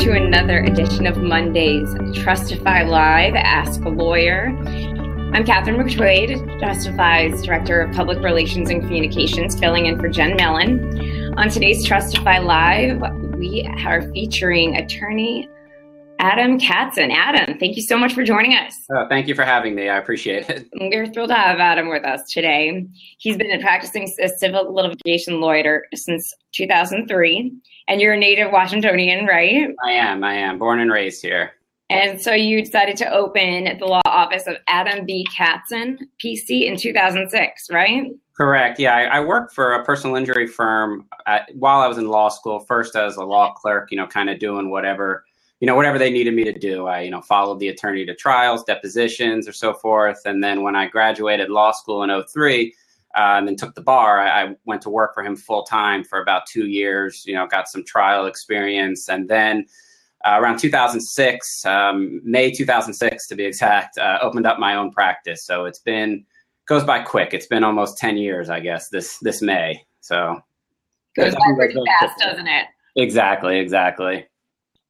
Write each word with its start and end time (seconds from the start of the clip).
to 0.00 0.12
another 0.12 0.60
edition 0.60 1.06
of 1.06 1.18
Monday's 1.18 1.86
Trustify 2.16 2.88
Live 2.88 3.34
Ask 3.34 3.82
a 3.82 3.90
Lawyer. 3.90 4.46
I'm 4.46 5.44
Kathryn 5.44 5.76
McQuade, 5.76 6.58
Trustify's 6.58 7.42
Director 7.42 7.82
of 7.82 7.94
Public 7.94 8.20
Relations 8.20 8.70
and 8.70 8.80
Communications, 8.80 9.60
filling 9.60 9.84
in 9.84 9.98
for 9.98 10.08
Jen 10.08 10.36
Mellon. 10.36 11.34
On 11.36 11.50
today's 11.50 11.86
Trustify 11.86 12.42
Live, 12.42 13.02
we 13.36 13.70
are 13.84 14.00
featuring 14.12 14.76
attorney 14.76 15.50
Adam 16.20 16.58
Katzen. 16.58 17.10
Adam, 17.10 17.58
thank 17.58 17.76
you 17.76 17.82
so 17.82 17.96
much 17.96 18.12
for 18.12 18.22
joining 18.22 18.52
us. 18.52 18.76
Uh, 18.94 19.08
thank 19.08 19.26
you 19.26 19.34
for 19.34 19.42
having 19.42 19.74
me. 19.74 19.88
I 19.88 19.96
appreciate 19.96 20.50
it. 20.50 20.68
We're 20.74 21.06
thrilled 21.06 21.30
to 21.30 21.34
have 21.34 21.58
Adam 21.58 21.88
with 21.88 22.04
us 22.04 22.30
today. 22.30 22.86
He's 23.16 23.38
been 23.38 23.50
a 23.50 23.58
practicing 23.58 24.06
civil 24.36 24.74
litigation 24.74 25.40
lawyer 25.40 25.84
since 25.94 26.34
2003, 26.52 27.52
and 27.88 28.00
you're 28.02 28.12
a 28.12 28.18
native 28.18 28.52
Washingtonian, 28.52 29.24
right? 29.24 29.68
I 29.82 29.92
am. 29.92 30.22
I 30.22 30.34
am 30.34 30.58
born 30.58 30.80
and 30.80 30.92
raised 30.92 31.22
here. 31.22 31.52
And 31.88 32.20
so 32.20 32.34
you 32.34 32.62
decided 32.62 32.98
to 32.98 33.10
open 33.10 33.78
the 33.78 33.86
law 33.86 34.02
office 34.04 34.46
of 34.46 34.56
Adam 34.68 35.06
B. 35.06 35.26
Katzen, 35.34 35.96
PC, 36.22 36.66
in 36.66 36.76
2006, 36.76 37.70
right? 37.70 38.12
Correct. 38.36 38.78
Yeah, 38.78 38.94
I, 38.94 39.04
I 39.04 39.20
worked 39.20 39.54
for 39.54 39.72
a 39.72 39.84
personal 39.84 40.16
injury 40.16 40.46
firm 40.46 41.06
at, 41.26 41.48
while 41.54 41.80
I 41.80 41.88
was 41.88 41.96
in 41.96 42.08
law 42.08 42.28
school. 42.28 42.60
First 42.60 42.94
as 42.94 43.16
a 43.16 43.24
law 43.24 43.52
clerk, 43.54 43.90
you 43.90 43.96
know, 43.96 44.06
kind 44.06 44.28
of 44.28 44.38
doing 44.38 44.70
whatever 44.70 45.24
you 45.60 45.66
know, 45.66 45.76
whatever 45.76 45.98
they 45.98 46.10
needed 46.10 46.34
me 46.34 46.44
to 46.44 46.58
do. 46.58 46.86
I, 46.86 47.02
you 47.02 47.10
know, 47.10 47.20
followed 47.20 47.60
the 47.60 47.68
attorney 47.68 48.06
to 48.06 48.14
trials, 48.14 48.64
depositions, 48.64 49.46
or 49.46 49.52
so 49.52 49.74
forth. 49.74 50.20
And 50.24 50.42
then 50.42 50.62
when 50.62 50.74
I 50.74 50.88
graduated 50.88 51.50
law 51.50 51.72
school 51.72 52.02
in 52.02 52.22
03, 52.22 52.74
uh, 53.14 53.34
and 53.38 53.46
then 53.46 53.56
took 53.56 53.74
the 53.74 53.82
bar, 53.82 54.20
I, 54.20 54.44
I 54.44 54.56
went 54.64 54.80
to 54.82 54.90
work 54.90 55.12
for 55.14 55.22
him 55.22 55.36
full 55.36 55.64
time 55.64 56.02
for 56.02 56.22
about 56.22 56.46
two 56.46 56.66
years, 56.66 57.24
you 57.26 57.34
know, 57.34 57.46
got 57.46 57.68
some 57.68 57.84
trial 57.84 58.26
experience. 58.26 59.08
And 59.08 59.28
then 59.28 59.66
uh, 60.24 60.38
around 60.40 60.58
2006, 60.58 61.66
um, 61.66 62.20
May 62.24 62.50
2006 62.50 63.26
to 63.26 63.34
be 63.34 63.44
exact, 63.44 63.98
uh, 63.98 64.18
opened 64.22 64.46
up 64.46 64.58
my 64.58 64.76
own 64.76 64.90
practice. 64.90 65.44
So 65.44 65.66
it's 65.66 65.80
been, 65.80 66.24
goes 66.66 66.84
by 66.84 67.00
quick. 67.00 67.34
It's 67.34 67.46
been 67.46 67.64
almost 67.64 67.98
10 67.98 68.16
years, 68.16 68.48
I 68.48 68.60
guess, 68.60 68.88
this, 68.88 69.18
this 69.18 69.42
May. 69.42 69.84
So 70.00 70.40
goes 71.16 71.34
by 71.34 71.52
pretty 71.56 71.74
fast, 72.00 72.18
doesn't 72.18 72.46
it? 72.46 72.66
Exactly, 72.96 73.58
exactly. 73.58 74.26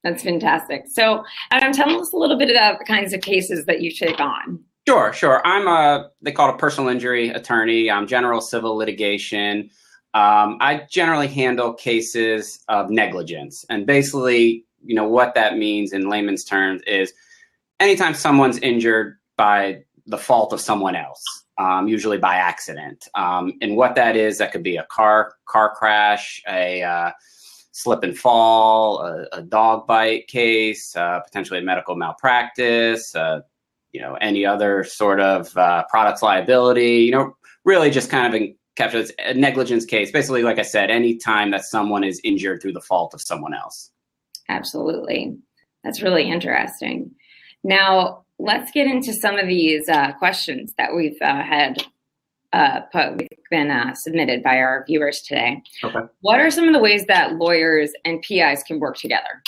That's 0.02 0.22
fantastic. 0.22 0.84
So, 0.88 1.24
Adam, 1.50 1.72
tell 1.72 2.00
us 2.00 2.12
a 2.12 2.16
little 2.16 2.38
bit 2.38 2.50
about 2.50 2.78
the 2.78 2.84
kinds 2.84 3.12
of 3.12 3.20
cases 3.20 3.66
that 3.66 3.82
you 3.82 3.90
take 3.90 4.18
on. 4.18 4.64
Sure, 4.88 5.12
sure. 5.12 5.46
I'm 5.46 5.68
a 5.68 6.10
they 6.22 6.32
call 6.32 6.48
it 6.48 6.54
a 6.54 6.58
personal 6.58 6.88
injury 6.88 7.28
attorney. 7.28 7.90
I'm 7.90 8.06
general 8.06 8.40
civil 8.40 8.76
litigation. 8.76 9.70
Um, 10.14 10.56
I 10.60 10.86
generally 10.90 11.28
handle 11.28 11.74
cases 11.74 12.64
of 12.68 12.90
negligence, 12.90 13.64
and 13.68 13.86
basically, 13.86 14.64
you 14.84 14.94
know 14.94 15.06
what 15.06 15.34
that 15.34 15.58
means 15.58 15.92
in 15.92 16.08
layman's 16.08 16.44
terms 16.44 16.82
is 16.86 17.12
anytime 17.78 18.14
someone's 18.14 18.58
injured 18.58 19.18
by 19.36 19.84
the 20.06 20.18
fault 20.18 20.52
of 20.52 20.60
someone 20.60 20.96
else, 20.96 21.24
um, 21.58 21.86
usually 21.86 22.18
by 22.18 22.36
accident, 22.36 23.06
um, 23.14 23.52
and 23.60 23.76
what 23.76 23.94
that 23.94 24.16
is, 24.16 24.38
that 24.38 24.50
could 24.50 24.62
be 24.62 24.76
a 24.78 24.86
car 24.90 25.34
car 25.44 25.74
crash, 25.76 26.42
a 26.48 26.82
uh, 26.82 27.10
slip 27.72 28.02
and 28.02 28.16
fall, 28.16 29.00
a, 29.00 29.26
a 29.32 29.42
dog 29.42 29.86
bite 29.86 30.26
case, 30.28 30.96
uh, 30.96 31.20
potentially 31.20 31.58
a 31.58 31.62
medical 31.62 31.96
malpractice, 31.96 33.14
uh, 33.14 33.40
you 33.92 34.00
know, 34.00 34.14
any 34.20 34.44
other 34.46 34.84
sort 34.84 35.20
of 35.20 35.56
uh, 35.56 35.84
products 35.88 36.22
liability, 36.22 36.98
you 36.98 37.10
know, 37.10 37.36
really 37.64 37.90
just 37.90 38.10
kind 38.10 38.34
of 38.34 38.42
captures 38.76 39.12
a 39.18 39.34
negligence 39.34 39.84
case. 39.84 40.10
Basically, 40.10 40.42
like 40.42 40.58
I 40.58 40.62
said, 40.62 40.90
any 40.90 41.16
time 41.16 41.50
that 41.50 41.64
someone 41.64 42.04
is 42.04 42.20
injured 42.24 42.62
through 42.62 42.72
the 42.72 42.80
fault 42.80 43.14
of 43.14 43.20
someone 43.20 43.54
else. 43.54 43.90
Absolutely. 44.48 45.36
That's 45.84 46.02
really 46.02 46.28
interesting. 46.28 47.10
Now, 47.62 48.24
let's 48.38 48.70
get 48.72 48.86
into 48.86 49.12
some 49.12 49.38
of 49.38 49.46
these 49.46 49.88
uh, 49.88 50.12
questions 50.12 50.74
that 50.78 50.94
we've 50.94 51.20
uh, 51.20 51.42
had 51.42 51.84
uh, 52.52 52.80
been 53.50 53.70
uh, 53.70 53.94
submitted 53.94 54.42
by 54.42 54.58
our 54.58 54.84
viewers 54.86 55.22
today. 55.22 55.62
Okay. 55.84 56.00
What 56.20 56.40
are 56.40 56.50
some 56.50 56.66
of 56.66 56.72
the 56.72 56.80
ways 56.80 57.04
that 57.06 57.36
lawyers 57.36 57.92
and 58.04 58.22
PIs 58.22 58.62
can 58.62 58.80
work 58.80 58.96
together? 58.96 59.42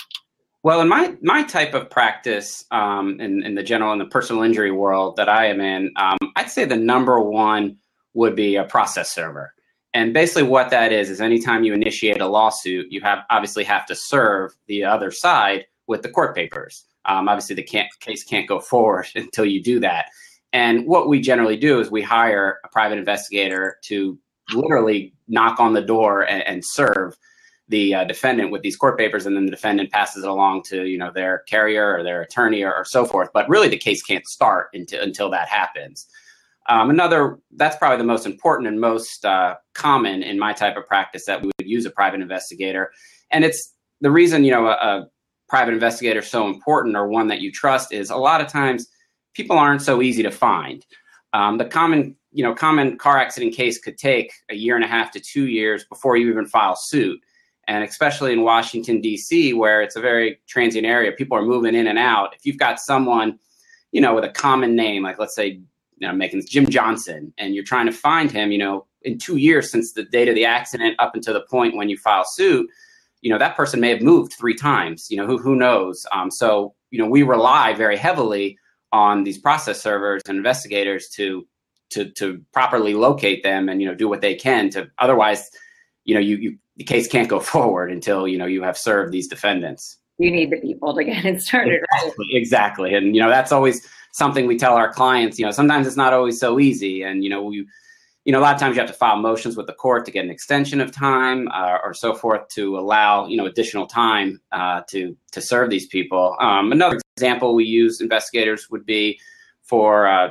Well, 0.64 0.80
in 0.80 0.88
my 0.88 1.16
my 1.22 1.42
type 1.42 1.74
of 1.74 1.90
practice, 1.90 2.64
um, 2.70 3.20
in, 3.20 3.42
in 3.42 3.56
the 3.56 3.64
general 3.64 3.90
and 3.90 4.00
the 4.00 4.06
personal 4.06 4.42
injury 4.42 4.70
world 4.70 5.16
that 5.16 5.28
I 5.28 5.46
am 5.46 5.60
in, 5.60 5.92
um, 5.96 6.18
I'd 6.36 6.50
say 6.50 6.64
the 6.64 6.76
number 6.76 7.18
one 7.20 7.76
would 8.14 8.36
be 8.36 8.56
a 8.56 8.64
process 8.64 9.10
server. 9.10 9.52
And 9.94 10.14
basically, 10.14 10.44
what 10.44 10.70
that 10.70 10.92
is 10.92 11.10
is 11.10 11.20
anytime 11.20 11.64
you 11.64 11.74
initiate 11.74 12.20
a 12.20 12.26
lawsuit, 12.26 12.86
you 12.90 13.00
have 13.00 13.20
obviously 13.30 13.64
have 13.64 13.86
to 13.86 13.94
serve 13.96 14.52
the 14.68 14.84
other 14.84 15.10
side 15.10 15.66
with 15.88 16.02
the 16.02 16.08
court 16.08 16.34
papers. 16.34 16.84
Um, 17.04 17.28
obviously, 17.28 17.56
the 17.56 17.64
can't, 17.64 17.88
case 18.00 18.22
can't 18.22 18.48
go 18.48 18.60
forward 18.60 19.08
until 19.16 19.44
you 19.44 19.60
do 19.62 19.80
that. 19.80 20.06
And 20.52 20.86
what 20.86 21.08
we 21.08 21.20
generally 21.20 21.56
do 21.56 21.80
is 21.80 21.90
we 21.90 22.02
hire 22.02 22.58
a 22.64 22.68
private 22.68 22.98
investigator 22.98 23.78
to 23.84 24.18
literally 24.52 25.14
knock 25.28 25.60
on 25.60 25.72
the 25.72 25.82
door 25.82 26.22
and, 26.22 26.42
and 26.46 26.62
serve 26.64 27.16
the 27.68 27.94
uh, 27.94 28.04
defendant 28.04 28.50
with 28.50 28.62
these 28.62 28.76
court 28.76 28.98
papers, 28.98 29.24
and 29.24 29.34
then 29.34 29.46
the 29.46 29.50
defendant 29.50 29.90
passes 29.90 30.24
it 30.24 30.28
along 30.28 30.62
to 30.64 30.84
you 30.84 30.98
know 30.98 31.10
their 31.10 31.38
carrier 31.48 31.96
or 31.96 32.02
their 32.02 32.20
attorney 32.20 32.62
or, 32.62 32.74
or 32.74 32.84
so 32.84 33.06
forth. 33.06 33.30
But 33.32 33.48
really, 33.48 33.68
the 33.68 33.78
case 33.78 34.02
can't 34.02 34.26
start 34.26 34.68
until 34.74 35.02
until 35.02 35.30
that 35.30 35.48
happens. 35.48 36.06
Um, 36.68 36.90
another 36.90 37.38
that's 37.56 37.76
probably 37.76 37.98
the 37.98 38.04
most 38.04 38.26
important 38.26 38.68
and 38.68 38.80
most 38.80 39.24
uh, 39.24 39.56
common 39.74 40.22
in 40.22 40.38
my 40.38 40.52
type 40.52 40.76
of 40.76 40.86
practice 40.86 41.24
that 41.26 41.40
we 41.40 41.50
would 41.58 41.68
use 41.68 41.86
a 41.86 41.90
private 41.90 42.20
investigator, 42.20 42.92
and 43.30 43.44
it's 43.44 43.74
the 44.00 44.10
reason 44.10 44.44
you 44.44 44.50
know 44.50 44.66
a, 44.66 44.72
a 44.72 45.06
private 45.48 45.72
investigator 45.72 46.20
is 46.20 46.28
so 46.28 46.46
important 46.46 46.96
or 46.96 47.08
one 47.08 47.28
that 47.28 47.40
you 47.40 47.50
trust 47.50 47.92
is 47.92 48.10
a 48.10 48.16
lot 48.16 48.40
of 48.40 48.48
times 48.48 48.86
people 49.34 49.58
aren't 49.58 49.82
so 49.82 50.02
easy 50.02 50.22
to 50.22 50.30
find. 50.30 50.84
Um, 51.32 51.58
the 51.58 51.64
common, 51.64 52.16
you 52.32 52.42
know, 52.42 52.54
common 52.54 52.98
car 52.98 53.18
accident 53.18 53.54
case 53.54 53.78
could 53.78 53.98
take 53.98 54.32
a 54.50 54.54
year 54.54 54.76
and 54.76 54.84
a 54.84 54.88
half 54.88 55.10
to 55.12 55.20
two 55.20 55.48
years 55.48 55.84
before 55.84 56.16
you 56.16 56.30
even 56.30 56.46
file 56.46 56.76
suit. 56.76 57.20
And 57.68 57.84
especially 57.84 58.32
in 58.32 58.42
Washington, 58.42 59.00
D.C., 59.00 59.54
where 59.54 59.82
it's 59.82 59.96
a 59.96 60.00
very 60.00 60.40
transient 60.48 60.86
area, 60.86 61.12
people 61.12 61.38
are 61.38 61.42
moving 61.42 61.74
in 61.74 61.86
and 61.86 61.98
out. 61.98 62.34
If 62.34 62.44
you've 62.44 62.58
got 62.58 62.80
someone, 62.80 63.38
you 63.92 64.00
know, 64.00 64.14
with 64.14 64.24
a 64.24 64.30
common 64.30 64.74
name, 64.74 65.04
like 65.04 65.18
let's 65.18 65.34
say, 65.34 65.46
you 65.46 66.08
know, 66.08 66.12
making 66.12 66.40
this 66.40 66.50
Jim 66.50 66.66
Johnson, 66.66 67.32
and 67.38 67.54
you're 67.54 67.64
trying 67.64 67.86
to 67.86 67.92
find 67.92 68.30
him, 68.30 68.50
you 68.50 68.58
know, 68.58 68.86
in 69.02 69.18
two 69.18 69.36
years 69.36 69.70
since 69.70 69.92
the 69.92 70.04
date 70.04 70.28
of 70.28 70.34
the 70.34 70.44
accident 70.44 70.96
up 70.98 71.14
until 71.14 71.34
the 71.34 71.46
point 71.48 71.76
when 71.76 71.88
you 71.88 71.96
file 71.96 72.24
suit, 72.24 72.68
you 73.20 73.30
know, 73.30 73.38
that 73.38 73.56
person 73.56 73.80
may 73.80 73.90
have 73.90 74.02
moved 74.02 74.32
three 74.32 74.54
times. 74.54 75.08
You 75.10 75.16
know, 75.16 75.26
who 75.26 75.38
who 75.38 75.54
knows? 75.54 76.04
Um, 76.12 76.30
so, 76.30 76.74
you 76.90 76.98
know, 76.98 77.08
we 77.08 77.22
rely 77.22 77.74
very 77.74 77.96
heavily 77.96 78.58
on 78.92 79.24
these 79.24 79.38
process 79.38 79.80
servers 79.80 80.22
and 80.28 80.36
investigators 80.36 81.08
to 81.08 81.46
to 81.90 82.10
to 82.10 82.42
properly 82.52 82.94
locate 82.94 83.42
them 83.42 83.68
and 83.68 83.80
you 83.80 83.88
know 83.88 83.94
do 83.94 84.08
what 84.08 84.20
they 84.20 84.34
can 84.34 84.70
to 84.70 84.88
otherwise 84.98 85.50
you 86.04 86.14
know 86.14 86.20
you, 86.20 86.36
you 86.36 86.58
the 86.76 86.84
case 86.84 87.06
can't 87.06 87.28
go 87.28 87.40
forward 87.52 87.90
until 87.90 88.26
you 88.28 88.38
know 88.38 88.46
you 88.46 88.62
have 88.62 88.76
served 88.76 89.12
these 89.12 89.28
defendants. 89.28 89.98
You 90.18 90.30
need 90.30 90.50
the 90.50 90.60
people 90.60 90.94
to 90.94 91.04
get 91.04 91.24
it 91.24 91.42
started 91.42 91.80
exactly, 91.82 92.26
right 92.30 92.36
exactly. 92.36 92.94
And 92.94 93.14
you 93.16 93.22
know 93.22 93.30
that's 93.30 93.52
always 93.52 93.86
something 94.12 94.46
we 94.46 94.58
tell 94.58 94.74
our 94.74 94.92
clients 94.92 95.38
you 95.38 95.44
know 95.44 95.50
sometimes 95.50 95.86
it's 95.86 95.96
not 95.96 96.12
always 96.12 96.38
so 96.38 96.60
easy. 96.60 97.02
And 97.02 97.24
you 97.24 97.30
know 97.30 97.42
we 97.42 97.66
you 98.24 98.32
know, 98.32 98.38
a 98.38 98.42
lot 98.42 98.54
of 98.54 98.60
times 98.60 98.76
you 98.76 98.80
have 98.80 98.90
to 98.90 98.96
file 98.96 99.16
motions 99.16 99.56
with 99.56 99.66
the 99.66 99.72
court 99.72 100.04
to 100.04 100.12
get 100.12 100.24
an 100.24 100.30
extension 100.30 100.80
of 100.80 100.92
time 100.92 101.48
uh, 101.48 101.78
or 101.82 101.92
so 101.92 102.14
forth 102.14 102.46
to 102.48 102.78
allow, 102.78 103.26
you 103.26 103.36
know, 103.36 103.46
additional 103.46 103.86
time 103.86 104.40
uh, 104.52 104.82
to 104.88 105.16
to 105.32 105.40
serve 105.40 105.70
these 105.70 105.86
people. 105.86 106.36
Um, 106.40 106.70
another 106.70 107.00
example 107.16 107.54
we 107.54 107.64
use 107.64 108.00
investigators 108.00 108.70
would 108.70 108.86
be 108.86 109.18
for 109.62 110.06
uh, 110.06 110.30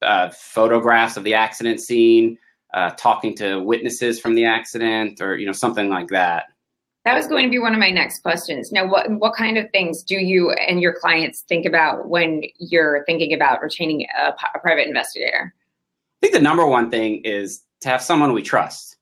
uh 0.00 0.30
photographs 0.30 1.16
of 1.16 1.24
the 1.24 1.34
accident 1.34 1.80
scene, 1.80 2.38
uh, 2.72 2.90
talking 2.90 3.36
to 3.36 3.60
witnesses 3.60 4.18
from 4.18 4.34
the 4.34 4.46
accident, 4.46 5.20
or 5.20 5.36
you 5.36 5.44
know, 5.44 5.52
something 5.52 5.90
like 5.90 6.08
that. 6.08 6.44
That 7.04 7.14
was 7.14 7.26
going 7.26 7.44
to 7.44 7.50
be 7.50 7.58
one 7.58 7.74
of 7.74 7.80
my 7.80 7.90
next 7.90 8.22
questions. 8.22 8.72
Now, 8.72 8.86
what 8.88 9.10
what 9.10 9.34
kind 9.34 9.58
of 9.58 9.70
things 9.70 10.02
do 10.02 10.16
you 10.16 10.50
and 10.52 10.80
your 10.80 10.94
clients 10.94 11.42
think 11.42 11.66
about 11.66 12.08
when 12.08 12.44
you're 12.58 13.04
thinking 13.04 13.34
about 13.34 13.60
retaining 13.60 14.06
a, 14.18 14.28
a 14.54 14.58
private 14.60 14.86
investigator? 14.86 15.52
I 16.22 16.26
think 16.26 16.34
the 16.34 16.40
number 16.40 16.64
one 16.64 16.88
thing 16.90 17.22
is 17.24 17.62
to 17.80 17.88
have 17.88 18.00
someone 18.00 18.32
we 18.32 18.42
trust. 18.42 18.96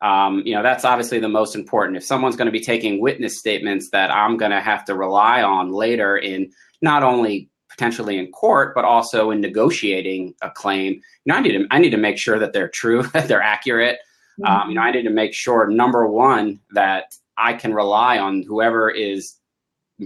Um, 0.00 0.42
you 0.44 0.54
know, 0.54 0.62
that's 0.62 0.84
obviously 0.84 1.18
the 1.18 1.28
most 1.28 1.54
important. 1.54 1.96
If 1.96 2.04
someone's 2.04 2.36
going 2.36 2.46
to 2.46 2.52
be 2.52 2.60
taking 2.60 3.00
witness 3.00 3.38
statements 3.38 3.90
that 3.90 4.12
I'm 4.12 4.36
going 4.36 4.50
to 4.50 4.60
have 4.60 4.84
to 4.86 4.94
rely 4.94 5.42
on 5.42 5.72
later 5.72 6.16
in 6.16 6.50
not 6.80 7.02
only 7.02 7.48
potentially 7.68 8.18
in 8.18 8.30
court, 8.30 8.74
but 8.74 8.84
also 8.84 9.30
in 9.30 9.40
negotiating 9.40 10.34
a 10.42 10.50
claim, 10.50 10.94
you 10.94 11.00
know, 11.26 11.36
I 11.36 11.40
need 11.40 11.52
to 11.52 11.66
I 11.70 11.78
need 11.78 11.90
to 11.90 11.96
make 11.96 12.18
sure 12.18 12.38
that 12.38 12.52
they're 12.52 12.68
true, 12.68 13.02
that 13.14 13.28
they're 13.28 13.42
accurate. 13.42 13.98
Mm-hmm. 14.40 14.52
Um, 14.52 14.68
you 14.70 14.74
know, 14.76 14.82
I 14.82 14.90
need 14.90 15.02
to 15.02 15.10
make 15.10 15.34
sure 15.34 15.68
number 15.68 16.06
one 16.06 16.60
that 16.72 17.14
I 17.36 17.54
can 17.54 17.74
rely 17.74 18.18
on 18.18 18.42
whoever 18.42 18.90
is 18.90 19.34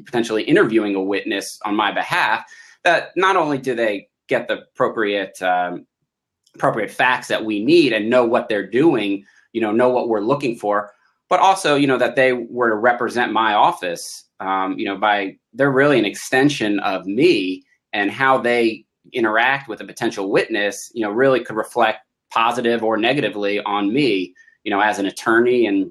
potentially 0.05 0.43
interviewing 0.43 0.95
a 0.95 1.03
witness 1.03 1.59
on 1.65 1.75
my 1.75 1.93
behalf. 1.93 2.45
That 2.85 3.11
not 3.17 3.37
only 3.37 3.59
do 3.59 3.75
they 3.75 4.09
get 4.29 4.49
the 4.49 4.59
appropriate 4.59 5.41
um, 5.43 5.87
appropriate 6.57 6.91
facts 6.91 7.29
that 7.29 7.45
we 7.45 7.65
need 7.65 7.93
and 7.93 8.11
know 8.11 8.25
what 8.25 8.49
they're 8.49 8.67
doing, 8.67 9.25
you 9.53 9.61
know, 9.61 9.73
know 9.73 9.89
what 9.89 10.09
we're 10.09 10.21
looking 10.21 10.57
for. 10.57 10.93
but 11.29 11.41
also 11.41 11.75
you 11.75 11.87
know 11.87 11.99
that 11.99 12.17
they 12.17 12.33
were 12.33 12.69
to 12.69 12.77
represent 12.77 13.33
my 13.33 13.55
office 13.55 14.25
um, 14.41 14.79
you 14.79 14.85
know 14.85 14.97
by 14.97 15.37
they're 15.53 15.71
really 15.71 15.99
an 15.99 16.05
extension 16.05 16.79
of 16.81 17.07
me 17.07 17.65
and 17.93 18.11
how 18.11 18.39
they 18.39 18.85
interact 19.13 19.69
with 19.69 19.81
a 19.81 19.85
potential 19.85 20.31
witness 20.31 20.91
you 20.95 21.03
know 21.03 21.11
really 21.11 21.41
could 21.43 21.57
reflect 21.57 22.01
positive 22.31 22.83
or 22.83 22.97
negatively 22.97 23.61
on 23.61 23.93
me 23.93 24.35
you 24.65 24.71
know 24.71 24.81
as 24.81 24.99
an 24.99 25.07
attorney 25.07 25.67
and 25.67 25.91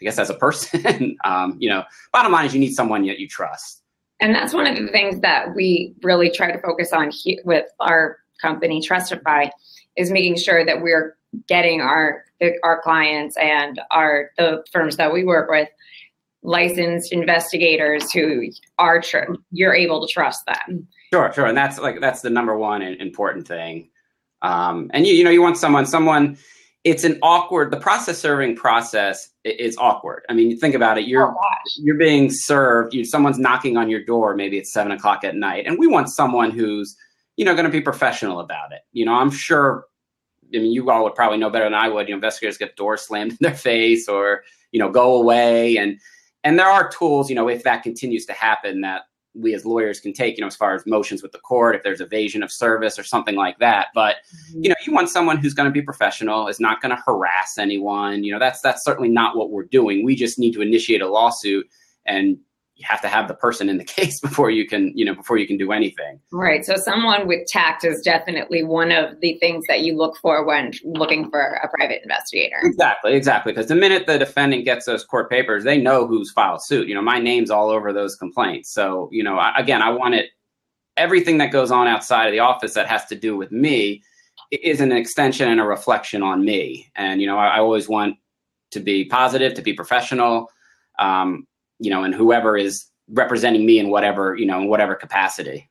i 0.00 0.04
guess 0.04 0.18
as 0.18 0.30
a 0.30 0.34
person 0.34 1.16
um, 1.24 1.56
you 1.58 1.68
know 1.68 1.82
bottom 2.12 2.32
line 2.32 2.46
is 2.46 2.54
you 2.54 2.60
need 2.60 2.74
someone 2.74 3.06
that 3.06 3.18
you 3.18 3.28
trust 3.28 3.82
and 4.20 4.34
that's 4.34 4.54
one 4.54 4.66
of 4.66 4.76
the 4.76 4.90
things 4.92 5.20
that 5.20 5.54
we 5.54 5.94
really 6.02 6.30
try 6.30 6.50
to 6.50 6.60
focus 6.60 6.92
on 6.92 7.10
he- 7.10 7.40
with 7.44 7.66
our 7.80 8.18
company 8.40 8.80
trustify 8.80 9.50
is 9.96 10.10
making 10.10 10.36
sure 10.36 10.64
that 10.64 10.82
we're 10.82 11.16
getting 11.48 11.80
our 11.80 12.24
our 12.62 12.82
clients 12.82 13.36
and 13.36 13.80
our 13.90 14.30
the 14.36 14.62
firms 14.70 14.96
that 14.96 15.12
we 15.12 15.24
work 15.24 15.48
with 15.50 15.68
licensed 16.42 17.12
investigators 17.12 18.10
who 18.12 18.48
are 18.78 19.00
tr- 19.00 19.34
you're 19.50 19.74
able 19.74 20.06
to 20.06 20.12
trust 20.12 20.44
them. 20.46 20.86
Sure, 21.12 21.32
sure, 21.32 21.46
and 21.46 21.56
that's 21.56 21.78
like 21.78 22.00
that's 22.00 22.20
the 22.20 22.30
number 22.30 22.56
one 22.56 22.82
important 22.82 23.46
thing. 23.46 23.88
Um, 24.42 24.90
and 24.94 25.06
you 25.06 25.14
you 25.14 25.24
know 25.24 25.30
you 25.30 25.42
want 25.42 25.56
someone 25.56 25.86
someone. 25.86 26.38
It's 26.84 27.02
an 27.02 27.18
awkward. 27.20 27.72
The 27.72 27.78
process 27.78 28.18
serving 28.18 28.54
process 28.54 29.30
is 29.42 29.76
awkward. 29.76 30.22
I 30.28 30.34
mean, 30.34 30.56
think 30.56 30.76
about 30.76 30.98
it. 30.98 31.08
You're 31.08 31.28
oh, 31.28 31.40
you're 31.78 31.96
being 31.96 32.30
served. 32.30 32.94
You 32.94 33.04
someone's 33.04 33.40
knocking 33.40 33.76
on 33.76 33.90
your 33.90 34.04
door. 34.04 34.36
Maybe 34.36 34.56
it's 34.56 34.72
seven 34.72 34.92
o'clock 34.92 35.24
at 35.24 35.34
night, 35.34 35.66
and 35.66 35.78
we 35.78 35.88
want 35.88 36.10
someone 36.10 36.52
who's 36.52 36.96
you 37.36 37.44
know 37.44 37.54
going 37.54 37.66
to 37.66 37.70
be 37.70 37.80
professional 37.80 38.40
about 38.40 38.72
it. 38.72 38.80
You 38.92 39.04
know, 39.04 39.14
I'm 39.14 39.30
sure 39.30 39.86
I 40.54 40.58
mean, 40.58 40.72
you 40.72 40.90
all 40.90 41.04
would 41.04 41.14
probably 41.14 41.38
know 41.38 41.50
better 41.50 41.64
than 41.64 41.74
I 41.74 41.88
would. 41.88 42.08
You 42.08 42.14
know, 42.14 42.18
investigators 42.18 42.58
get 42.58 42.76
doors 42.76 43.02
slammed 43.02 43.32
in 43.32 43.38
their 43.40 43.54
face 43.54 44.08
or, 44.08 44.42
you 44.72 44.80
know, 44.80 44.90
go 44.90 45.16
away. 45.16 45.76
And 45.76 45.98
and 46.44 46.58
there 46.58 46.68
are 46.68 46.88
tools, 46.88 47.28
you 47.28 47.34
know, 47.34 47.48
if 47.48 47.64
that 47.64 47.82
continues 47.82 48.24
to 48.26 48.32
happen 48.32 48.80
that 48.82 49.02
we 49.34 49.52
as 49.52 49.66
lawyers 49.66 50.00
can 50.00 50.12
take, 50.12 50.36
you 50.36 50.40
know, 50.40 50.46
as 50.46 50.56
far 50.56 50.74
as 50.74 50.86
motions 50.86 51.22
with 51.22 51.32
the 51.32 51.38
court, 51.40 51.74
if 51.74 51.82
there's 51.82 52.00
evasion 52.00 52.42
of 52.42 52.50
service 52.50 52.98
or 52.98 53.02
something 53.02 53.34
like 53.34 53.58
that. 53.58 53.88
But, 53.94 54.16
mm-hmm. 54.50 54.62
you 54.62 54.68
know, 54.70 54.76
you 54.86 54.94
want 54.94 55.10
someone 55.10 55.36
who's 55.36 55.54
going 55.54 55.68
to 55.68 55.72
be 55.72 55.82
professional, 55.82 56.48
is 56.48 56.60
not 56.60 56.80
going 56.80 56.94
to 56.96 57.02
harass 57.04 57.58
anyone. 57.58 58.22
You 58.24 58.32
know, 58.32 58.38
that's 58.38 58.60
that's 58.60 58.84
certainly 58.84 59.10
not 59.10 59.36
what 59.36 59.50
we're 59.50 59.64
doing. 59.64 60.04
We 60.04 60.14
just 60.14 60.38
need 60.38 60.52
to 60.52 60.62
initiate 60.62 61.02
a 61.02 61.08
lawsuit 61.08 61.68
and 62.06 62.38
you 62.76 62.84
have 62.86 63.00
to 63.00 63.08
have 63.08 63.26
the 63.26 63.34
person 63.34 63.68
in 63.68 63.78
the 63.78 63.84
case 63.96 64.20
before 64.20 64.50
you 64.50 64.66
can 64.66 64.92
you 64.94 65.04
know 65.04 65.14
before 65.14 65.38
you 65.38 65.46
can 65.46 65.56
do 65.56 65.72
anything. 65.72 66.20
Right. 66.30 66.64
So 66.64 66.76
someone 66.76 67.26
with 67.26 67.46
tact 67.48 67.84
is 67.84 68.00
definitely 68.02 68.62
one 68.62 68.92
of 68.92 69.20
the 69.20 69.38
things 69.38 69.64
that 69.68 69.80
you 69.80 69.96
look 69.96 70.16
for 70.18 70.44
when 70.44 70.72
looking 70.84 71.30
for 71.30 71.40
a 71.40 71.68
private 71.68 72.02
investigator. 72.02 72.60
Exactly 72.62 73.14
exactly. 73.14 73.52
Because 73.52 73.66
the 73.66 73.74
minute 73.74 74.06
the 74.06 74.18
defendant 74.18 74.64
gets 74.64 74.86
those 74.86 75.04
court 75.04 75.30
papers 75.30 75.64
they 75.64 75.78
know 75.78 76.06
who's 76.06 76.30
filed 76.30 76.62
suit. 76.62 76.86
You 76.88 76.94
know 76.94 77.02
my 77.02 77.18
name's 77.18 77.50
all 77.50 77.70
over 77.70 77.92
those 77.92 78.14
complaints. 78.16 78.70
So 78.70 79.08
you 79.10 79.24
know 79.24 79.36
I, 79.38 79.56
again 79.58 79.82
i 79.82 79.90
want 79.90 80.14
it 80.14 80.26
everything 80.96 81.38
that 81.38 81.52
goes 81.52 81.70
on 81.70 81.86
outside 81.86 82.26
of 82.26 82.32
the 82.32 82.38
office 82.38 82.74
that 82.74 82.86
has 82.86 83.04
to 83.06 83.14
do 83.14 83.36
with 83.36 83.52
me 83.52 84.02
is 84.50 84.80
an 84.80 84.92
extension 84.92 85.48
and 85.48 85.60
a 85.60 85.64
reflection 85.64 86.22
on 86.22 86.44
me. 86.44 86.90
And 86.94 87.20
you 87.20 87.26
know 87.26 87.38
i, 87.38 87.56
I 87.56 87.58
always 87.58 87.88
want 87.88 88.16
to 88.72 88.80
be 88.80 89.04
positive 89.06 89.54
to 89.54 89.62
be 89.62 89.72
professional. 89.72 90.50
Um, 90.98 91.46
you 91.78 91.90
know, 91.90 92.04
and 92.04 92.14
whoever 92.14 92.56
is 92.56 92.86
representing 93.08 93.64
me 93.64 93.78
in 93.78 93.88
whatever, 93.88 94.36
you 94.36 94.46
know, 94.46 94.60
in 94.60 94.68
whatever 94.68 94.94
capacity. 94.94 95.68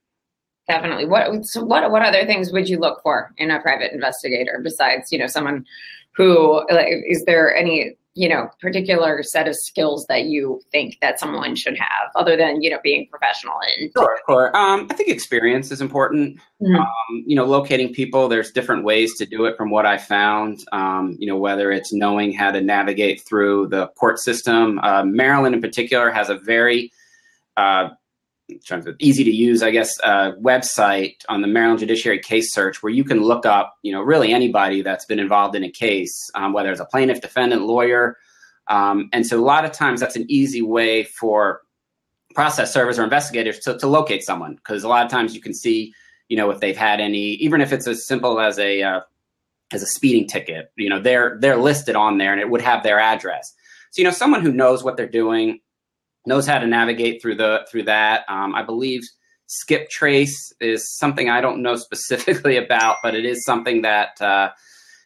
Definitely. 0.68 1.06
What 1.06 1.46
so 1.46 1.64
what 1.64 1.90
what 1.92 2.02
other 2.02 2.26
things 2.26 2.52
would 2.52 2.68
you 2.68 2.80
look 2.80 3.02
for 3.04 3.32
in 3.38 3.52
a 3.52 3.62
private 3.62 3.92
investigator 3.94 4.60
besides, 4.64 5.12
you 5.12 5.20
know, 5.20 5.28
someone 5.28 5.66
who 6.16 6.66
like, 6.72 6.88
is 7.08 7.26
there 7.26 7.56
any 7.56 7.96
you 8.16 8.30
know 8.30 8.50
particular 8.62 9.22
set 9.22 9.48
of 9.48 9.56
skills 9.56 10.06
that 10.08 10.24
you 10.26 10.62
think 10.72 10.98
that 11.02 11.20
someone 11.20 11.56
should 11.56 11.78
have 11.78 12.10
other 12.16 12.36
than 12.38 12.62
you 12.62 12.70
know 12.70 12.80
being 12.82 13.08
professional 13.10 13.54
in 13.78 13.92
sure, 13.96 14.20
sure. 14.28 14.58
Um, 14.58 14.88
i 14.90 14.94
think 14.94 15.10
experience 15.10 15.70
is 15.72 15.82
important 15.82 16.38
mm-hmm. 16.62 16.76
um, 16.76 17.24
you 17.28 17.36
know 17.36 17.46
locating 17.46 17.94
people 17.94 18.28
there's 18.28 18.52
different 18.52 18.84
ways 18.86 19.16
to 19.18 19.26
do 19.26 19.46
it 19.46 19.58
from 19.58 19.70
what 19.70 19.86
i 19.86 19.98
found 19.98 20.64
um, 20.72 21.16
you 21.20 21.28
know 21.28 21.38
whether 21.38 21.72
it's 21.72 21.94
knowing 21.94 22.34
how 22.34 22.52
to 22.52 22.62
navigate 22.62 23.22
through 23.22 23.68
the 23.68 23.88
court 23.90 24.18
system 24.18 24.80
uh, 24.80 25.04
maryland 25.04 25.54
in 25.54 25.62
particular 25.62 26.10
has 26.10 26.30
a 26.30 26.36
very 26.36 26.92
uh, 27.58 27.90
easy 29.00 29.24
to 29.24 29.32
use, 29.32 29.64
I 29.64 29.72
guess, 29.72 29.92
uh, 30.04 30.34
website 30.34 31.16
on 31.30 31.42
the 31.42 31.48
Maryland 31.48 31.80
Judiciary 31.80 32.20
Case 32.20 32.54
Search 32.54 32.84
where 32.84 32.92
you 32.92 33.04
can 33.04 33.22
look 33.22 33.46
up, 33.46 33.78
you 33.82 33.92
know, 33.92 34.02
really 34.02 34.32
anybody 34.32 34.82
that's 34.82 35.06
been 35.06 35.20
involved 35.20 35.56
in 35.56 35.64
a 35.64 35.72
case, 35.72 36.30
um, 36.36 36.54
whether 36.54 36.72
it's 36.72 36.80
a 36.80 36.86
plaintiff, 36.86 37.22
defendant, 37.22 37.64
lawyer. 37.64 38.18
Um, 38.68 39.10
and 39.14 39.26
so 39.26 39.40
a 39.40 39.42
lot 39.42 39.66
of 39.66 39.72
times 39.72 40.00
that's 40.00 40.16
an 40.16 40.26
easy 40.30 40.62
way 40.62 41.04
for 41.04 41.62
process 42.34 42.74
servers 42.74 43.00
or 43.00 43.04
investigators 43.04 43.60
to, 43.60 43.78
to 43.78 43.88
locate 43.88 44.24
someone 44.24 44.56
because 44.56 44.84
a 44.84 44.88
lot 44.88 45.06
of 45.06 45.12
times 45.12 45.34
you 45.34 45.42
can 45.42 45.54
see, 45.54 45.94
you 46.30 46.38
know, 46.38 46.50
if 46.52 46.60
they've 46.60 46.78
had 46.78 47.00
any, 47.00 47.34
even 47.36 47.62
if 47.62 47.72
it's 47.72 47.88
as 47.88 48.06
simple 48.06 48.40
as 48.40 48.60
a 48.60 48.84
uh, 48.84 49.02
as 49.72 49.82
a 49.82 49.88
speeding 49.88 50.28
ticket, 50.28 50.72
you 50.76 50.90
know, 50.90 51.00
they're 51.00 51.38
they're 51.40 51.58
listed 51.58 51.96
on 51.96 52.18
there 52.18 52.32
and 52.32 52.42
it 52.42 52.50
would 52.50 52.62
have 52.62 52.84
their 52.84 53.00
address. 53.00 53.54
So 53.92 54.02
you 54.02 54.08
know, 54.08 54.12
someone 54.12 54.42
who 54.42 54.52
knows 54.52 54.84
what 54.84 54.98
they're 54.98 55.08
doing, 55.08 55.62
knows 56.26 56.48
how 56.48 56.60
to 56.60 56.68
navigate 56.68 57.22
through 57.22 57.36
the 57.36 57.66
through 57.70 57.84
that. 57.84 58.24
Um, 58.28 58.56
I 58.56 58.64
believe 58.64 59.02
skip 59.48 59.90
trace 59.90 60.54
is 60.60 60.98
something 60.98 61.30
I 61.30 61.42
don't 61.42 61.62
know 61.62 61.76
specifically 61.88 62.58
about, 62.58 62.98
but 63.04 63.16
it 63.16 63.26
is 63.26 63.46
something 63.46 63.82
that 63.84 64.20
uh, 64.22 64.50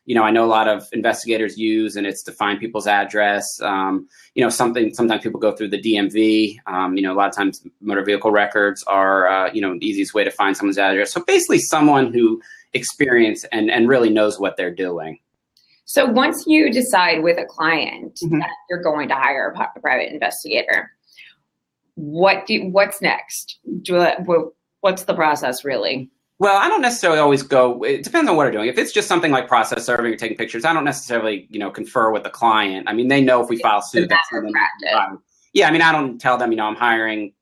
you 0.05 0.15
know 0.15 0.23
I 0.23 0.31
know 0.31 0.45
a 0.45 0.47
lot 0.47 0.67
of 0.67 0.87
investigators 0.91 1.57
use, 1.57 1.95
and 1.95 2.07
it's 2.07 2.23
to 2.23 2.31
find 2.31 2.59
people's 2.59 2.87
address. 2.87 3.45
Um, 3.61 4.07
you 4.35 4.43
know, 4.43 4.49
something 4.49 4.93
sometimes 4.93 5.23
people 5.23 5.39
go 5.39 5.51
through 5.55 5.69
the 5.69 5.81
DMV. 5.81 6.57
Um, 6.67 6.95
you 6.95 7.03
know, 7.03 7.13
a 7.13 7.17
lot 7.17 7.29
of 7.29 7.35
times 7.35 7.61
motor 7.81 8.03
vehicle 8.03 8.31
records 8.31 8.83
are 8.83 9.27
uh, 9.27 9.51
you 9.53 9.61
know 9.61 9.77
the 9.77 9.85
easiest 9.85 10.13
way 10.13 10.23
to 10.23 10.31
find 10.31 10.55
someone's 10.55 10.77
address. 10.77 11.13
So 11.13 11.23
basically, 11.25 11.59
someone 11.59 12.13
who 12.13 12.41
experience 12.73 13.45
and 13.51 13.69
and 13.71 13.87
really 13.87 14.09
knows 14.09 14.39
what 14.39 14.57
they're 14.57 14.73
doing. 14.73 15.19
So 15.85 16.05
once 16.05 16.43
you 16.45 16.71
decide 16.71 17.23
with 17.23 17.39
a 17.39 17.45
client 17.45 18.19
mm-hmm. 18.23 18.37
that 18.37 18.51
you're 18.69 18.83
going 18.83 19.07
to 19.07 19.15
hire 19.15 19.51
a 19.51 19.79
private 19.79 20.13
investigator, 20.13 20.91
what 21.99 22.45
do 22.45 22.69
what's 22.69 23.01
next? 23.01 23.59
Do, 23.81 24.13
what's 24.79 25.03
the 25.03 25.13
process 25.13 25.65
really? 25.65 26.09
Well, 26.39 26.57
I 26.57 26.69
don't 26.69 26.81
necessarily 26.81 27.19
always 27.19 27.43
go. 27.43 27.83
It 27.83 28.03
depends 28.03 28.29
on 28.29 28.37
what 28.37 28.47
I'm 28.47 28.53
doing. 28.53 28.69
If 28.69 28.77
it's 28.77 28.93
just 28.93 29.09
something 29.09 29.31
like 29.31 29.49
process 29.49 29.85
serving 29.85 30.13
or 30.13 30.15
taking 30.15 30.37
pictures, 30.37 30.63
I 30.63 30.71
don't 30.71 30.85
necessarily, 30.85 31.45
you 31.49 31.59
know, 31.59 31.69
confer 31.69 32.11
with 32.11 32.23
the 32.23 32.29
client. 32.29 32.87
I 32.87 32.93
mean, 32.93 33.09
they 33.09 33.19
know 33.19 33.43
if 33.43 33.49
we 33.49 33.59
file 33.59 33.81
suit, 33.81 34.07
that's 34.07 34.29
um, 34.95 35.21
yeah. 35.51 35.67
I 35.67 35.71
mean, 35.71 35.81
I 35.81 35.91
don't 35.91 36.17
tell 36.17 36.37
them, 36.37 36.51
you 36.51 36.57
know, 36.57 36.65
I'm 36.65 36.77
hiring 36.77 37.33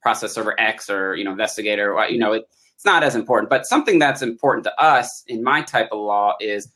process 0.00 0.34
server 0.34 0.58
X 0.60 0.88
or 0.88 1.16
you 1.16 1.24
know 1.24 1.32
investigator. 1.32 1.92
Or, 1.92 2.06
you 2.06 2.18
know, 2.18 2.32
it, 2.32 2.44
it's 2.76 2.84
not 2.84 3.02
as 3.02 3.16
important. 3.16 3.50
But 3.50 3.66
something 3.66 3.98
that's 3.98 4.22
important 4.22 4.62
to 4.64 4.80
us 4.80 5.24
in 5.26 5.42
my 5.42 5.62
type 5.62 5.88
of 5.90 5.98
law 5.98 6.36
is 6.40 6.68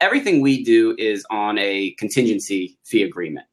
everything 0.00 0.40
we 0.40 0.62
do 0.62 0.94
is 0.98 1.26
on 1.30 1.58
a 1.58 1.90
contingency 1.98 2.78
fee 2.84 3.02
agreement 3.02 3.46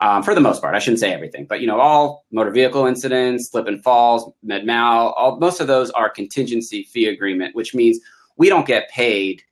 um, 0.00 0.22
for 0.22 0.34
the 0.34 0.40
most 0.40 0.62
part. 0.62 0.74
I 0.74 0.78
shouldn't 0.78 1.00
say 1.00 1.12
everything, 1.12 1.46
but 1.46 1.60
you 1.60 1.66
know, 1.66 1.80
all 1.80 2.24
motor 2.30 2.50
vehicle 2.50 2.86
incidents, 2.86 3.50
slip 3.50 3.66
and 3.66 3.82
falls, 3.82 4.32
med 4.42 4.64
mal, 4.64 5.10
all 5.12 5.38
most 5.38 5.60
of 5.60 5.66
those 5.66 5.90
are 5.90 6.08
contingency 6.08 6.84
fee 6.84 7.06
agreement, 7.06 7.54
which 7.54 7.74
means 7.74 7.98
we 8.36 8.48
don't 8.48 8.66
get 8.66 8.88
paid, 8.90 9.42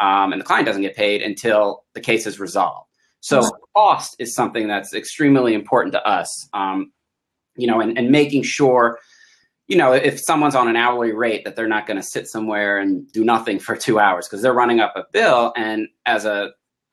um, 0.00 0.32
and 0.32 0.40
the 0.40 0.44
client 0.44 0.66
doesn't 0.66 0.82
get 0.82 0.96
paid 0.96 1.22
until 1.22 1.84
the 1.94 2.00
case 2.00 2.26
is 2.26 2.38
resolved. 2.38 2.88
So 3.20 3.42
cost 3.74 4.16
is 4.18 4.34
something 4.34 4.68
that's 4.68 4.92
extremely 4.92 5.54
important 5.54 5.92
to 5.94 6.06
us. 6.06 6.48
Um, 6.52 6.92
you 7.56 7.66
know, 7.66 7.80
and, 7.80 7.96
and 7.96 8.10
making 8.10 8.42
sure, 8.42 8.98
you 9.66 9.76
know, 9.76 9.92
if 9.92 10.20
someone's 10.20 10.54
on 10.54 10.68
an 10.68 10.76
hourly 10.76 11.12
rate, 11.12 11.44
that 11.44 11.56
they're 11.56 11.68
not 11.68 11.86
going 11.86 11.96
to 11.96 12.02
sit 12.02 12.28
somewhere 12.28 12.78
and 12.78 13.10
do 13.12 13.24
nothing 13.24 13.58
for 13.58 13.76
two 13.76 13.98
hours 13.98 14.26
because 14.26 14.42
they're 14.42 14.52
running 14.52 14.80
up 14.80 14.92
a 14.96 15.04
bill. 15.12 15.52
And 15.56 15.88
as 16.04 16.26
a 16.26 16.50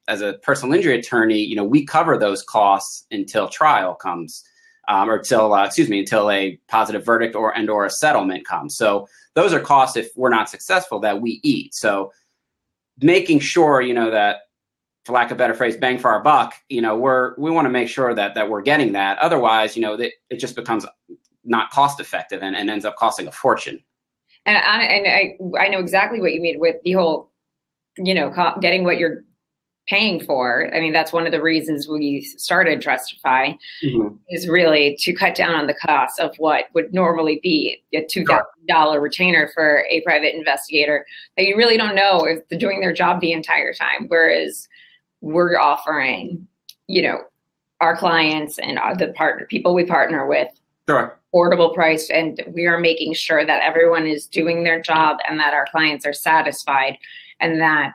as 0.07 0.21
a 0.21 0.33
personal 0.43 0.75
injury 0.75 0.97
attorney, 0.97 1.39
you 1.39 1.55
know, 1.55 1.63
we 1.63 1.85
cover 1.85 2.17
those 2.17 2.43
costs 2.43 3.05
until 3.11 3.47
trial 3.47 3.95
comes, 3.95 4.43
um, 4.87 5.09
or 5.09 5.17
until 5.17 5.53
uh, 5.53 5.65
excuse 5.65 5.89
me, 5.89 5.99
until 5.99 6.29
a 6.31 6.59
positive 6.67 7.05
verdict 7.05 7.35
or 7.35 7.55
and 7.55 7.69
or 7.69 7.85
a 7.85 7.89
settlement 7.89 8.45
comes. 8.45 8.75
So 8.75 9.07
those 9.35 9.53
are 9.53 9.59
costs 9.59 9.95
if 9.97 10.09
we're 10.15 10.29
not 10.29 10.49
successful 10.49 10.99
that 11.01 11.21
we 11.21 11.39
eat. 11.43 11.73
So 11.73 12.11
making 13.01 13.39
sure 13.39 13.81
you 13.81 13.93
know 13.93 14.11
that, 14.11 14.41
for 15.05 15.13
lack 15.13 15.27
of 15.27 15.33
a 15.33 15.37
better 15.37 15.53
phrase, 15.53 15.77
bang 15.77 15.97
for 15.97 16.11
our 16.11 16.21
buck. 16.21 16.55
You 16.69 16.81
know, 16.81 16.97
we're 16.97 17.35
we 17.37 17.51
want 17.51 17.65
to 17.65 17.69
make 17.69 17.87
sure 17.87 18.13
that 18.13 18.35
that 18.35 18.49
we're 18.49 18.61
getting 18.61 18.93
that. 18.93 19.17
Otherwise, 19.19 19.75
you 19.75 19.81
know, 19.81 19.97
that 19.97 20.11
it 20.29 20.37
just 20.37 20.55
becomes 20.55 20.85
not 21.43 21.71
cost 21.71 21.99
effective 21.99 22.43
and, 22.43 22.55
and 22.55 22.69
ends 22.69 22.85
up 22.85 22.95
costing 22.97 23.27
a 23.27 23.31
fortune. 23.31 23.83
And 24.45 24.57
I, 24.57 24.83
and 24.83 25.07
I 25.07 25.65
I 25.65 25.67
know 25.69 25.79
exactly 25.79 26.19
what 26.19 26.33
you 26.33 26.41
mean 26.41 26.59
with 26.59 26.77
the 26.83 26.93
whole, 26.93 27.31
you 27.97 28.13
know, 28.13 28.33
getting 28.61 28.83
what 28.83 28.97
you're 28.97 29.23
paying 29.87 30.23
for. 30.23 30.73
I 30.73 30.79
mean, 30.79 30.93
that's 30.93 31.11
one 31.11 31.25
of 31.25 31.31
the 31.31 31.41
reasons 31.41 31.87
we 31.87 32.21
started 32.21 32.81
Trustify 32.81 33.57
mm-hmm. 33.83 34.15
is 34.29 34.47
really 34.47 34.95
to 35.01 35.13
cut 35.13 35.35
down 35.35 35.55
on 35.55 35.67
the 35.67 35.73
cost 35.73 36.19
of 36.19 36.35
what 36.37 36.65
would 36.73 36.93
normally 36.93 37.39
be 37.41 37.83
a 37.93 38.05
two 38.05 38.25
dollar 38.67 39.01
retainer 39.01 39.49
for 39.53 39.83
a 39.89 40.01
private 40.01 40.35
investigator 40.35 41.05
that 41.35 41.45
you 41.45 41.57
really 41.57 41.77
don't 41.77 41.95
know 41.95 42.25
if 42.25 42.47
they're 42.47 42.59
doing 42.59 42.79
their 42.79 42.93
job 42.93 43.19
the 43.21 43.33
entire 43.33 43.73
time. 43.73 44.05
Whereas 44.07 44.67
we're 45.21 45.59
offering, 45.59 46.47
you 46.87 47.01
know, 47.01 47.21
our 47.81 47.97
clients 47.97 48.59
and 48.59 48.79
the 48.99 49.11
partner 49.13 49.45
people 49.47 49.73
we 49.73 49.83
partner 49.83 50.27
with 50.27 50.47
sure. 50.87 51.19
affordable 51.33 51.73
price 51.73 52.09
and 52.11 52.41
we 52.53 52.67
are 52.67 52.79
making 52.79 53.13
sure 53.13 53.45
that 53.45 53.63
everyone 53.63 54.05
is 54.05 54.27
doing 54.27 54.63
their 54.63 54.79
job 54.79 55.17
and 55.27 55.39
that 55.39 55.53
our 55.53 55.65
clients 55.71 56.05
are 56.05 56.13
satisfied 56.13 56.97
and 57.39 57.59
that 57.59 57.93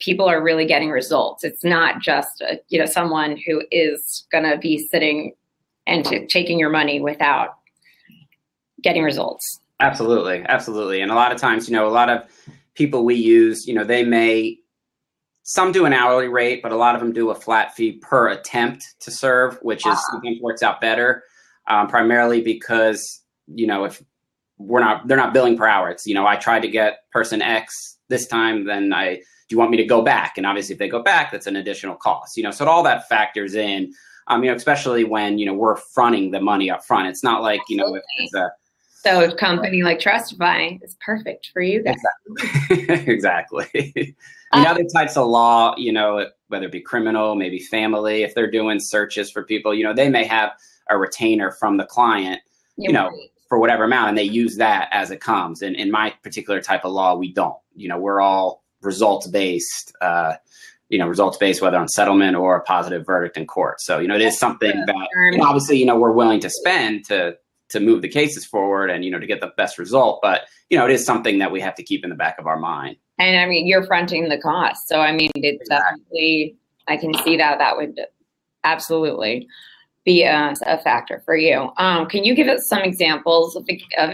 people 0.00 0.26
are 0.26 0.42
really 0.42 0.66
getting 0.66 0.90
results 0.90 1.44
it's 1.44 1.64
not 1.64 2.00
just 2.00 2.40
a, 2.42 2.58
you 2.68 2.78
know 2.78 2.86
someone 2.86 3.36
who 3.46 3.62
is 3.70 4.26
going 4.30 4.44
to 4.44 4.56
be 4.58 4.78
sitting 4.88 5.32
and 5.86 6.04
t- 6.04 6.26
taking 6.26 6.58
your 6.58 6.70
money 6.70 7.00
without 7.00 7.56
getting 8.82 9.02
results 9.02 9.60
absolutely 9.80 10.44
absolutely 10.48 11.00
and 11.00 11.10
a 11.10 11.14
lot 11.14 11.32
of 11.32 11.38
times 11.38 11.68
you 11.68 11.74
know 11.74 11.86
a 11.86 11.90
lot 11.90 12.08
of 12.08 12.22
people 12.74 13.04
we 13.04 13.14
use 13.14 13.66
you 13.66 13.74
know 13.74 13.84
they 13.84 14.04
may 14.04 14.58
some 15.44 15.72
do 15.72 15.84
an 15.84 15.92
hourly 15.92 16.26
rate, 16.26 16.62
but 16.62 16.72
a 16.72 16.76
lot 16.76 16.94
of 16.94 17.02
them 17.02 17.12
do 17.12 17.30
a 17.30 17.34
flat 17.34 17.74
fee 17.74 17.92
per 17.92 18.28
attempt 18.28 18.82
to 19.00 19.10
serve, 19.10 19.58
which 19.60 19.86
is 19.86 19.98
something 20.10 20.38
works 20.42 20.62
out 20.62 20.80
better. 20.80 21.22
Um, 21.66 21.86
primarily 21.86 22.42
because 22.42 23.22
you 23.46 23.66
know 23.66 23.84
if 23.84 24.02
we're 24.58 24.80
not 24.80 25.06
they're 25.06 25.16
not 25.16 25.32
billing 25.32 25.56
per 25.56 25.66
hour. 25.66 25.90
It's 25.90 26.06
you 26.06 26.14
know 26.14 26.26
I 26.26 26.36
tried 26.36 26.60
to 26.62 26.68
get 26.68 27.00
person 27.12 27.42
X 27.42 27.98
this 28.08 28.26
time, 28.26 28.64
then 28.64 28.92
I 28.92 29.20
do 29.48 29.54
you 29.54 29.58
want 29.58 29.70
me 29.70 29.76
to 29.76 29.84
go 29.84 30.02
back? 30.02 30.34
And 30.36 30.46
obviously, 30.46 30.74
if 30.74 30.78
they 30.78 30.88
go 30.88 31.02
back, 31.02 31.30
that's 31.30 31.46
an 31.46 31.56
additional 31.56 31.96
cost. 31.96 32.36
You 32.36 32.42
know, 32.42 32.50
so 32.50 32.66
all 32.66 32.82
that 32.84 33.08
factors 33.08 33.54
in. 33.54 33.92
Um, 34.26 34.42
you 34.42 34.50
know, 34.50 34.56
especially 34.56 35.04
when 35.04 35.36
you 35.38 35.44
know 35.44 35.52
we're 35.52 35.76
fronting 35.76 36.30
the 36.30 36.40
money 36.40 36.70
up 36.70 36.82
front. 36.82 37.08
It's 37.08 37.22
not 37.22 37.42
like 37.42 37.60
you 37.68 37.76
know 37.76 37.94
if 37.94 38.34
a 38.34 38.48
so 39.04 39.22
a 39.22 39.36
company 39.36 39.82
like 39.82 39.98
Trustify 39.98 40.82
is 40.82 40.96
perfect 41.04 41.50
for 41.52 41.60
you 41.60 41.82
guys. 41.82 41.96
Exactly. 42.26 43.12
exactly. 43.12 44.16
I 44.50 44.58
mean, 44.58 44.66
uh, 44.66 44.70
other 44.70 44.84
types 44.94 45.18
of 45.18 45.26
law, 45.26 45.74
you 45.76 45.92
know, 45.92 46.26
whether 46.48 46.66
it 46.66 46.72
be 46.72 46.80
criminal, 46.80 47.34
maybe 47.34 47.58
family, 47.58 48.22
if 48.22 48.34
they're 48.34 48.50
doing 48.50 48.80
searches 48.80 49.30
for 49.30 49.44
people, 49.44 49.74
you 49.74 49.84
know, 49.84 49.92
they 49.92 50.08
may 50.08 50.24
have 50.24 50.52
a 50.88 50.96
retainer 50.96 51.52
from 51.52 51.76
the 51.76 51.84
client, 51.84 52.40
you 52.76 52.92
know, 52.92 53.08
right. 53.08 53.30
for 53.48 53.58
whatever 53.58 53.84
amount, 53.84 54.08
and 54.08 54.16
they 54.16 54.24
use 54.24 54.56
that 54.56 54.88
as 54.90 55.10
it 55.10 55.20
comes. 55.20 55.60
And 55.60 55.76
in 55.76 55.90
my 55.90 56.14
particular 56.22 56.62
type 56.62 56.86
of 56.86 56.92
law, 56.92 57.14
we 57.14 57.30
don't. 57.30 57.58
You 57.74 57.88
know, 57.88 57.98
we're 57.98 58.22
all 58.22 58.63
results 58.84 59.26
based. 59.26 59.92
Uh, 60.00 60.34
you 60.90 60.98
know, 60.98 61.08
results 61.08 61.38
based, 61.38 61.62
whether 61.62 61.78
on 61.78 61.88
settlement 61.88 62.36
or 62.36 62.56
a 62.56 62.60
positive 62.60 63.06
verdict 63.06 63.38
in 63.38 63.46
court. 63.46 63.80
So, 63.80 63.98
you 63.98 64.06
know, 64.06 64.14
it 64.14 64.20
is 64.20 64.38
something 64.38 64.70
that 64.70 65.08
know, 65.32 65.42
obviously, 65.42 65.78
you 65.78 65.86
know, 65.86 65.98
we're 65.98 66.12
willing 66.12 66.40
to 66.40 66.50
spend 66.50 67.06
to 67.06 67.36
to 67.70 67.80
move 67.80 68.02
the 68.02 68.08
cases 68.08 68.44
forward 68.44 68.90
and 68.90 69.04
you 69.04 69.10
know 69.10 69.18
to 69.18 69.26
get 69.26 69.40
the 69.40 69.52
best 69.56 69.78
result 69.78 70.20
but 70.22 70.42
you 70.70 70.78
know 70.78 70.84
it 70.84 70.90
is 70.90 71.04
something 71.04 71.38
that 71.38 71.50
we 71.50 71.60
have 71.60 71.74
to 71.74 71.82
keep 71.82 72.04
in 72.04 72.10
the 72.10 72.16
back 72.16 72.38
of 72.38 72.46
our 72.46 72.58
mind 72.58 72.96
and 73.18 73.36
i 73.38 73.46
mean 73.46 73.66
you're 73.66 73.84
fronting 73.86 74.28
the 74.28 74.38
cost 74.38 74.86
so 74.86 75.00
i 75.00 75.12
mean 75.12 75.30
it's 75.34 75.62
exactly. 75.62 75.98
definitely 75.98 76.56
i 76.88 76.96
can 76.96 77.12
see 77.24 77.36
that 77.36 77.58
that 77.58 77.76
would 77.76 78.00
absolutely 78.64 79.46
be 80.04 80.22
a, 80.22 80.54
a 80.66 80.78
factor 80.78 81.22
for 81.24 81.36
you 81.36 81.70
um, 81.78 82.06
can 82.06 82.24
you 82.24 82.34
give 82.34 82.48
us 82.48 82.68
some 82.68 82.82
examples 82.82 83.56
of, 83.56 83.68
of 83.98 84.10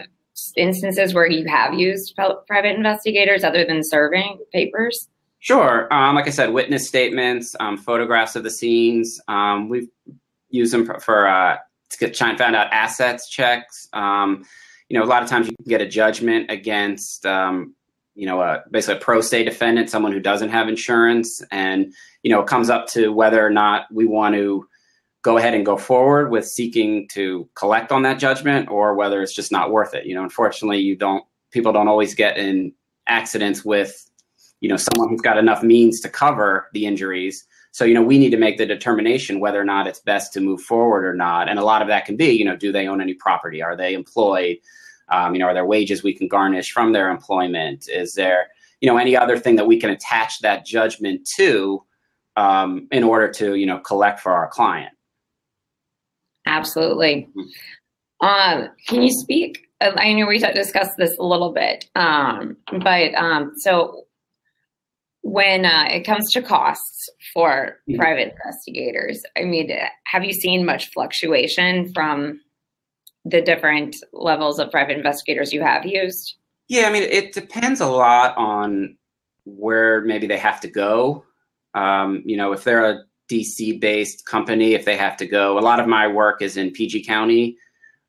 instances 0.56 1.14
where 1.14 1.26
you 1.26 1.46
have 1.46 1.74
used 1.74 2.14
private 2.46 2.76
investigators 2.76 3.44
other 3.44 3.64
than 3.64 3.82
serving 3.82 4.38
papers 4.52 5.08
Sure. 5.40 5.92
Um, 5.92 6.14
like 6.14 6.26
I 6.26 6.30
said, 6.30 6.52
witness 6.52 6.86
statements, 6.86 7.56
um, 7.58 7.78
photographs 7.78 8.36
of 8.36 8.42
the 8.42 8.50
scenes. 8.50 9.18
Um, 9.26 9.70
we've 9.70 9.88
used 10.50 10.72
them 10.72 10.84
for, 10.84 11.00
for 11.00 11.26
uh, 11.26 11.56
to 11.98 12.10
try 12.10 12.28
and 12.28 12.38
find 12.38 12.54
out 12.54 12.70
assets 12.72 13.28
checks. 13.28 13.88
Um, 13.94 14.44
you 14.90 14.98
know, 14.98 15.04
a 15.04 15.06
lot 15.06 15.22
of 15.22 15.30
times 15.30 15.48
you 15.48 15.56
can 15.56 15.64
get 15.66 15.80
a 15.80 15.88
judgment 15.88 16.50
against, 16.50 17.24
um, 17.24 17.74
you 18.14 18.26
know, 18.26 18.42
a, 18.42 18.62
basically 18.70 18.96
a 18.96 19.00
pro 19.00 19.22
se 19.22 19.44
defendant, 19.44 19.88
someone 19.88 20.12
who 20.12 20.20
doesn't 20.20 20.50
have 20.50 20.68
insurance, 20.68 21.42
and 21.50 21.94
you 22.22 22.30
know, 22.30 22.40
it 22.40 22.46
comes 22.46 22.68
up 22.68 22.86
to 22.88 23.08
whether 23.10 23.44
or 23.44 23.50
not 23.50 23.86
we 23.90 24.04
want 24.04 24.34
to 24.34 24.68
go 25.22 25.36
ahead 25.36 25.54
and 25.54 25.66
go 25.66 25.76
forward 25.76 26.30
with 26.30 26.46
seeking 26.46 27.08
to 27.08 27.48
collect 27.54 27.92
on 27.92 28.02
that 28.02 28.18
judgment, 28.18 28.70
or 28.70 28.94
whether 28.94 29.22
it's 29.22 29.34
just 29.34 29.52
not 29.52 29.70
worth 29.70 29.94
it. 29.94 30.06
You 30.06 30.14
know, 30.14 30.22
unfortunately, 30.22 30.80
you 30.80 30.96
don't. 30.96 31.24
People 31.50 31.72
don't 31.72 31.88
always 31.88 32.14
get 32.14 32.38
in 32.38 32.72
accidents 33.08 33.64
with, 33.64 34.08
you 34.60 34.68
know, 34.68 34.76
someone 34.76 35.08
who's 35.08 35.20
got 35.20 35.36
enough 35.36 35.64
means 35.64 36.00
to 36.00 36.08
cover 36.08 36.68
the 36.72 36.86
injuries 36.86 37.44
so, 37.72 37.84
you 37.84 37.94
know, 37.94 38.02
we 38.02 38.18
need 38.18 38.30
to 38.30 38.36
make 38.36 38.58
the 38.58 38.66
determination 38.66 39.38
whether 39.38 39.60
or 39.60 39.64
not 39.64 39.86
it's 39.86 40.00
best 40.00 40.32
to 40.32 40.40
move 40.40 40.60
forward 40.62 41.04
or 41.04 41.14
not. 41.14 41.48
And 41.48 41.58
a 41.58 41.64
lot 41.64 41.82
of 41.82 41.88
that 41.88 42.04
can 42.04 42.16
be, 42.16 42.30
you 42.30 42.44
know, 42.44 42.56
do 42.56 42.72
they 42.72 42.88
own 42.88 43.00
any 43.00 43.14
property? 43.14 43.62
Are 43.62 43.76
they 43.76 43.94
employed? 43.94 44.58
Um, 45.08 45.34
you 45.34 45.40
know, 45.40 45.46
are 45.46 45.54
there 45.54 45.64
wages 45.64 46.02
we 46.02 46.14
can 46.14 46.28
garnish 46.28 46.72
from 46.72 46.92
their 46.92 47.10
employment? 47.10 47.88
Is 47.88 48.14
there, 48.14 48.48
you 48.80 48.90
know, 48.90 48.96
any 48.96 49.16
other 49.16 49.38
thing 49.38 49.56
that 49.56 49.66
we 49.66 49.78
can 49.78 49.90
attach 49.90 50.40
that 50.40 50.64
judgment 50.64 51.28
to 51.36 51.84
um, 52.36 52.88
in 52.90 53.04
order 53.04 53.30
to, 53.32 53.54
you 53.54 53.66
know, 53.66 53.78
collect 53.78 54.20
for 54.20 54.32
our 54.32 54.48
client? 54.48 54.92
Absolutely. 56.50 57.28
Um, 58.20 58.68
can 58.86 59.02
you 59.02 59.10
speak? 59.10 59.68
I 59.80 60.12
know 60.12 60.26
we 60.26 60.38
discussed 60.38 60.96
this 60.98 61.16
a 61.18 61.22
little 61.24 61.52
bit, 61.52 61.88
um, 61.94 62.56
but 62.82 63.14
um, 63.14 63.52
so 63.56 64.04
when 65.22 65.64
uh, 65.64 65.86
it 65.90 66.04
comes 66.04 66.30
to 66.32 66.42
costs 66.42 67.08
for 67.32 67.78
mm-hmm. 67.88 67.98
private 67.98 68.34
investigators, 68.34 69.22
I 69.38 69.44
mean, 69.44 69.70
have 70.06 70.24
you 70.24 70.32
seen 70.32 70.66
much 70.66 70.90
fluctuation 70.92 71.92
from 71.94 72.40
the 73.24 73.40
different 73.40 73.96
levels 74.12 74.58
of 74.58 74.70
private 74.70 74.96
investigators 74.96 75.52
you 75.52 75.62
have 75.62 75.86
used? 75.86 76.34
Yeah, 76.68 76.88
I 76.88 76.92
mean, 76.92 77.04
it 77.04 77.32
depends 77.32 77.80
a 77.80 77.86
lot 77.86 78.36
on 78.36 78.96
where 79.44 80.02
maybe 80.02 80.26
they 80.26 80.38
have 80.38 80.60
to 80.60 80.68
go. 80.68 81.24
Um, 81.74 82.22
you 82.26 82.36
know, 82.36 82.52
if 82.52 82.64
they're 82.64 82.84
a 82.84 83.04
DC 83.30 83.80
based 83.80 84.26
company, 84.26 84.74
if 84.74 84.84
they 84.84 84.96
have 84.96 85.16
to 85.18 85.26
go, 85.26 85.58
a 85.58 85.60
lot 85.60 85.80
of 85.80 85.86
my 85.86 86.06
work 86.06 86.42
is 86.42 86.56
in 86.56 86.70
PG 86.70 87.04
County. 87.04 87.56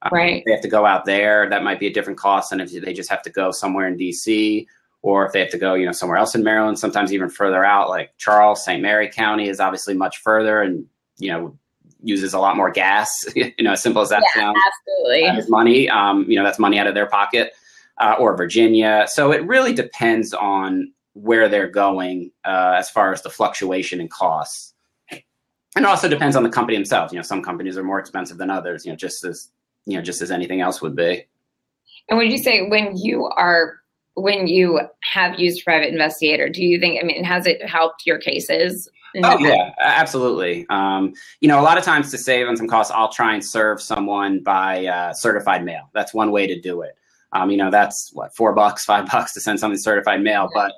Um, 0.04 0.10
right. 0.12 0.44
they 0.46 0.52
have 0.52 0.62
to 0.62 0.68
go 0.68 0.86
out 0.86 1.06
there, 1.06 1.48
that 1.50 1.64
might 1.64 1.80
be 1.80 1.86
a 1.86 1.94
different 1.94 2.18
cost 2.18 2.50
than 2.50 2.60
if 2.60 2.72
they 2.72 2.94
just 2.94 3.10
have 3.10 3.22
to 3.22 3.30
go 3.30 3.52
somewhere 3.52 3.88
in 3.88 3.98
DC 3.98 4.66
or 5.04 5.26
if 5.26 5.32
they 5.32 5.40
have 5.40 5.52
to 5.52 5.58
go, 5.58 5.76
you 5.76 5.86
know, 5.86 5.92
somewhere 5.92 6.18
else 6.18 6.34
in 6.34 6.44
Maryland, 6.44 6.80
sometimes 6.80 7.14
even 7.14 7.30
further 7.30 7.64
out, 7.64 7.90
like 7.90 8.12
Charles, 8.18 8.64
St. 8.66 8.82
Mary 8.82 9.10
County 9.10 9.48
is 9.48 9.60
obviously 9.60 9.94
much 9.94 10.18
further 10.18 10.62
and, 10.62 10.86
you 11.18 11.32
know, 11.32 11.58
uses 12.04 12.34
a 12.34 12.40
lot 12.40 12.56
more 12.56 12.72
gas, 12.72 13.12
you 13.36 13.54
know, 13.62 13.74
as 13.74 13.82
simple 13.82 14.02
as 14.02 14.10
that 14.10 14.24
yeah, 14.36 14.42
sounds. 14.42 14.58
Absolutely. 14.68 15.26
Uh, 15.26 15.50
money, 15.50 15.90
um, 15.90 16.26
you 16.28 16.36
know, 16.36 16.44
that's 16.44 16.60
money 16.60 16.80
out 16.80 16.88
of 16.88 16.96
their 16.96 17.08
pocket 17.08 17.54
uh, 18.00 18.16
or 18.20 18.36
Virginia. 18.36 19.06
So 19.08 19.32
it 19.32 19.46
really 19.46 19.74
depends 19.74 20.34
on 20.34 20.92
where 21.14 21.50
they're 21.50 21.70
going 21.70 22.32
uh, 22.46 22.76
as 22.78 22.90
far 22.90 23.14
as 23.14 23.22
the 23.22 23.30
fluctuation 23.30 24.00
in 24.02 24.08
costs. 24.08 24.71
And 25.76 25.86
it 25.86 25.88
also 25.88 26.10
depends 26.10 26.36
on 26.36 26.44
the 26.44 26.50
company 26.50 26.78
themselves. 26.78 27.14
You 27.14 27.20
know, 27.20 27.24
some 27.24 27.42
companies 27.42 27.78
are 27.78 27.84
more 27.84 28.00
expensive 28.00 28.38
than 28.38 28.50
others, 28.50 28.86
you 28.86 28.92
know, 28.92 28.98
just 28.98 29.24
as, 29.24 29.52
you 29.86 29.96
know, 29.96 30.02
just 30.02 30.22
as 30.22 30.32
anything 30.32 30.62
else 30.62 30.82
would 30.82 30.96
be. 30.96 31.26
And 32.10 32.18
would 32.18 32.32
you 32.32 32.38
say 32.38 32.68
when 32.68 32.98
you 32.98 33.26
are 33.26 33.82
when 34.16 34.48
you 34.48 34.82
have 35.04 35.40
used 35.40 35.64
private 35.64 35.88
investigator 35.88 36.50
do 36.50 36.62
you 36.62 36.78
think 36.80 37.02
i 37.02 37.06
mean 37.06 37.24
has 37.24 37.48
it 37.48 37.66
helped 37.66 38.06
your 38.06 38.20
cases? 38.20 38.90
Oh 39.24 39.38
yeah 39.40 39.72
absolutely. 39.82 40.66
Um, 40.70 41.14
you 41.42 41.48
know 41.48 41.60
a 41.60 41.64
lot 41.64 41.78
of 41.78 41.84
times 41.84 42.12
to 42.12 42.18
save 42.18 42.48
on 42.48 42.56
some 42.56 42.68
costs 42.68 42.94
i'll 42.96 43.12
try 43.12 43.34
and 43.34 43.44
serve 43.44 43.82
someone 43.82 44.42
by 44.42 44.86
uh, 44.86 45.14
certified 45.14 45.66
mail. 45.66 45.90
That's 45.94 46.14
one 46.14 46.32
way 46.32 46.48
to 46.48 46.60
do 46.60 46.82
it. 46.82 46.96
Um, 47.34 47.50
you 47.52 47.58
know 47.58 47.72
that's 47.72 48.12
what 48.14 48.36
four 48.36 48.54
bucks 48.54 48.86
five 48.86 49.06
bucks 49.12 49.34
to 49.34 49.42
send 49.42 49.60
something 49.60 49.78
certified 49.78 50.22
mail. 50.22 50.50
But 50.54 50.74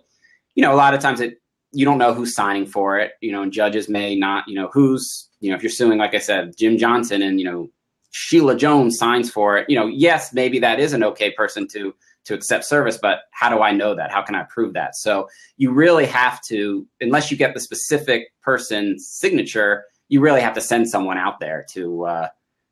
you 0.55 0.63
know 0.63 0.73
a 0.73 0.77
lot 0.77 0.93
of 0.93 0.99
times 0.99 1.19
it 1.19 1.41
you 1.73 1.85
don't 1.85 1.97
know 1.97 2.13
who's 2.13 2.35
signing 2.35 2.65
for 2.65 2.99
it 2.99 3.13
you 3.21 3.31
know 3.31 3.41
and 3.41 3.51
judges 3.51 3.89
may 3.89 4.15
not 4.15 4.47
you 4.47 4.55
know 4.55 4.69
who's 4.73 5.29
you 5.39 5.49
know 5.49 5.55
if 5.55 5.63
you're 5.63 5.69
suing 5.69 5.97
like 5.97 6.13
i 6.13 6.19
said 6.19 6.55
jim 6.57 6.77
johnson 6.77 7.21
and 7.21 7.39
you 7.39 7.45
know 7.45 7.69
sheila 8.11 8.55
jones 8.55 8.97
signs 8.97 9.29
for 9.29 9.57
it 9.57 9.69
you 9.69 9.75
know 9.75 9.87
yes 9.87 10.33
maybe 10.33 10.59
that 10.59 10.79
is 10.79 10.93
an 10.93 11.03
okay 11.03 11.31
person 11.31 11.67
to 11.67 11.93
to 12.25 12.33
accept 12.33 12.65
service, 12.65 12.97
but 12.97 13.23
how 13.31 13.49
do 13.49 13.61
I 13.61 13.71
know 13.71 13.95
that? 13.95 14.11
How 14.11 14.21
can 14.21 14.35
I 14.35 14.43
prove 14.43 14.73
that? 14.73 14.95
So 14.95 15.27
you 15.57 15.71
really 15.71 16.05
have 16.05 16.41
to, 16.43 16.87
unless 17.01 17.29
you 17.29 17.37
get 17.37 17.53
the 17.53 17.59
specific 17.59 18.31
person's 18.41 19.07
signature, 19.07 19.85
you 20.07 20.21
really 20.21 20.41
have 20.41 20.53
to 20.53 20.61
send 20.61 20.89
someone 20.89 21.17
out 21.17 21.39
there 21.39 21.65
to, 21.71 22.05
uh, 22.05 22.27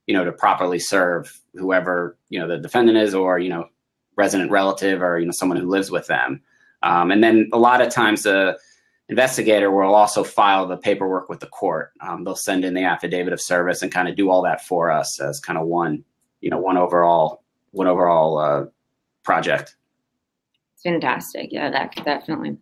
you 0.07 0.13
know, 0.13 0.23
to 0.23 0.31
properly 0.31 0.79
serve 0.79 1.39
whoever 1.53 2.17
you 2.29 2.39
know 2.39 2.47
the 2.47 2.57
defendant 2.57 2.97
is, 2.97 3.13
or 3.13 3.39
you 3.39 3.49
know, 3.49 3.67
resident 4.15 4.51
relative, 4.51 5.01
or 5.01 5.19
you 5.19 5.25
know, 5.25 5.31
someone 5.31 5.57
who 5.57 5.69
lives 5.69 5.91
with 5.91 6.07
them. 6.07 6.41
Um, 6.83 7.11
and 7.11 7.23
then 7.23 7.49
a 7.53 7.59
lot 7.59 7.81
of 7.81 7.89
times 7.89 8.23
the 8.23 8.57
investigator 9.11 9.69
will 9.69 9.93
also 9.93 10.23
file 10.23 10.65
the 10.65 10.77
paperwork 10.77 11.27
with 11.29 11.41
the 11.41 11.47
court. 11.47 11.91
Um, 11.99 12.23
they'll 12.23 12.35
send 12.35 12.63
in 12.63 12.73
the 12.73 12.83
affidavit 12.83 13.33
of 13.33 13.41
service 13.41 13.81
and 13.81 13.91
kind 13.91 14.07
of 14.07 14.15
do 14.15 14.29
all 14.29 14.41
that 14.43 14.65
for 14.65 14.89
us 14.89 15.19
as 15.19 15.39
kind 15.39 15.59
of 15.59 15.67
one, 15.67 16.03
you 16.39 16.49
know, 16.49 16.57
one 16.57 16.77
overall, 16.77 17.43
one 17.71 17.87
overall 17.87 18.37
uh, 18.39 18.65
project. 19.23 19.75
Fantastic. 20.81 21.49
Yeah, 21.51 21.69
that 21.69 21.93
definitely. 22.03 22.57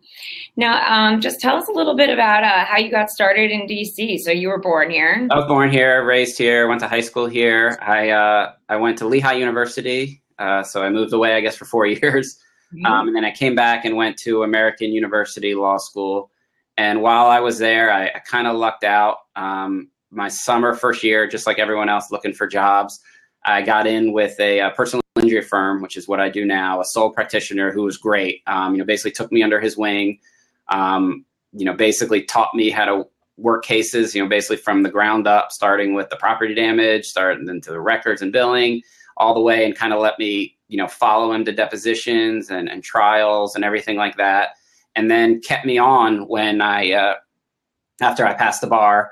Now, 0.58 0.84
um, 0.92 1.22
just 1.22 1.40
tell 1.40 1.56
us 1.56 1.70
a 1.70 1.72
little 1.72 1.96
bit 1.96 2.10
about 2.10 2.44
uh, 2.44 2.66
how 2.66 2.78
you 2.78 2.92
got 2.92 3.10
started 3.10 3.50
in 3.52 3.62
DC. 3.62 4.20
So 4.20 4.32
you 4.32 4.50
were 4.50 4.60
born 4.60 4.90
here. 4.90 5.28
I 5.32 5.36
was 5.36 5.48
born 5.48 5.72
here, 5.72 6.04
raised 6.04 6.38
here, 6.38 6.68
went 6.68 6.82
to 6.82 6.88
high 6.88 7.00
school 7.00 7.28
here. 7.28 7.78
I 7.82 8.10
uh, 8.10 8.54
I 8.68 8.76
went 8.76 8.98
to 8.98 9.08
Lehigh 9.08 9.34
University, 9.34 10.22
uh, 10.38 10.64
so 10.64 10.84
I 10.84 10.90
moved 10.90 11.14
away, 11.14 11.36
I 11.36 11.42
guess, 11.42 11.56
for 11.56 11.64
four 11.64 11.86
years, 11.88 12.38
mm-hmm. 12.74 12.86
um, 12.86 13.08
and 13.08 13.16
then 13.16 13.24
I 13.24 13.32
came 13.32 13.56
back 13.56 13.86
and 13.86 13.96
went 13.96 14.18
to 14.20 14.44
American 14.44 14.92
University 14.92 15.56
Law 15.56 15.78
School. 15.78 16.30
And 16.80 17.02
while 17.02 17.26
I 17.26 17.42
was 17.42 17.60
there, 17.60 17.92
I, 17.92 18.06
I 18.06 18.20
kind 18.20 18.48
of 18.48 18.56
lucked 18.56 18.86
out. 18.86 19.18
Um, 19.36 19.90
my 20.12 20.30
summer 20.30 20.74
first 20.74 21.04
year, 21.04 21.28
just 21.28 21.46
like 21.46 21.60
everyone 21.60 21.90
else 21.90 22.10
looking 22.10 22.32
for 22.32 22.48
jobs. 22.48 23.02
I 23.44 23.64
got 23.64 23.86
in 23.86 24.14
with 24.14 24.40
a, 24.40 24.60
a 24.60 24.70
personal 24.70 25.02
injury 25.22 25.42
firm, 25.42 25.82
which 25.82 25.98
is 25.98 26.08
what 26.08 26.22
I 26.22 26.30
do 26.30 26.46
now, 26.46 26.80
a 26.80 26.86
sole 26.86 27.10
practitioner 27.10 27.74
who 27.74 27.84
was 27.84 27.98
great. 27.98 28.44
Um, 28.48 28.74
you 28.74 28.78
know, 28.78 28.86
basically 28.86 29.12
took 29.12 29.30
me 29.30 29.44
under 29.44 29.60
his 29.60 29.76
wing. 29.76 30.20
Um, 30.70 31.26
you 31.52 31.66
know, 31.66 31.74
basically 31.74 32.24
taught 32.24 32.56
me 32.56 32.70
how 32.70 32.86
to 32.86 33.04
work 33.36 33.66
cases. 33.66 34.16
You 34.16 34.24
know, 34.24 34.30
basically 34.30 34.56
from 34.56 34.84
the 34.84 34.90
ground 34.90 35.28
up, 35.28 35.52
starting 35.52 35.96
with 35.96 36.10
the 36.10 36.16
property 36.16 36.56
damage, 36.56 37.08
starting 37.08 37.50
into 37.50 37.72
the 37.72 37.82
records 37.82 38.22
and 38.22 38.32
billing, 38.32 38.84
all 39.18 39.34
the 39.34 39.42
way, 39.42 39.66
and 39.66 39.76
kind 39.76 39.92
of 39.92 40.00
let 40.00 40.18
me, 40.18 40.56
you 40.70 40.78
know, 40.78 40.88
follow 40.88 41.34
him 41.34 41.44
to 41.44 41.52
depositions 41.52 42.50
and, 42.50 42.70
and 42.70 42.86
trials 42.86 43.54
and 43.54 43.66
everything 43.66 43.98
like 43.98 44.16
that. 44.16 44.52
And 45.00 45.10
then 45.10 45.40
kept 45.40 45.66
me 45.66 45.78
on 45.78 46.28
when 46.28 46.60
I, 46.62 46.92
uh, 46.92 47.14
after 48.02 48.26
I 48.26 48.34
passed 48.34 48.60
the 48.60 48.68
bar, 48.68 49.12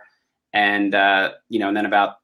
and 0.51 0.93
uh, 0.93 1.31
you 1.47 1.59
know, 1.59 1.69
and 1.69 1.77
then 1.77 1.85
about 1.85 2.15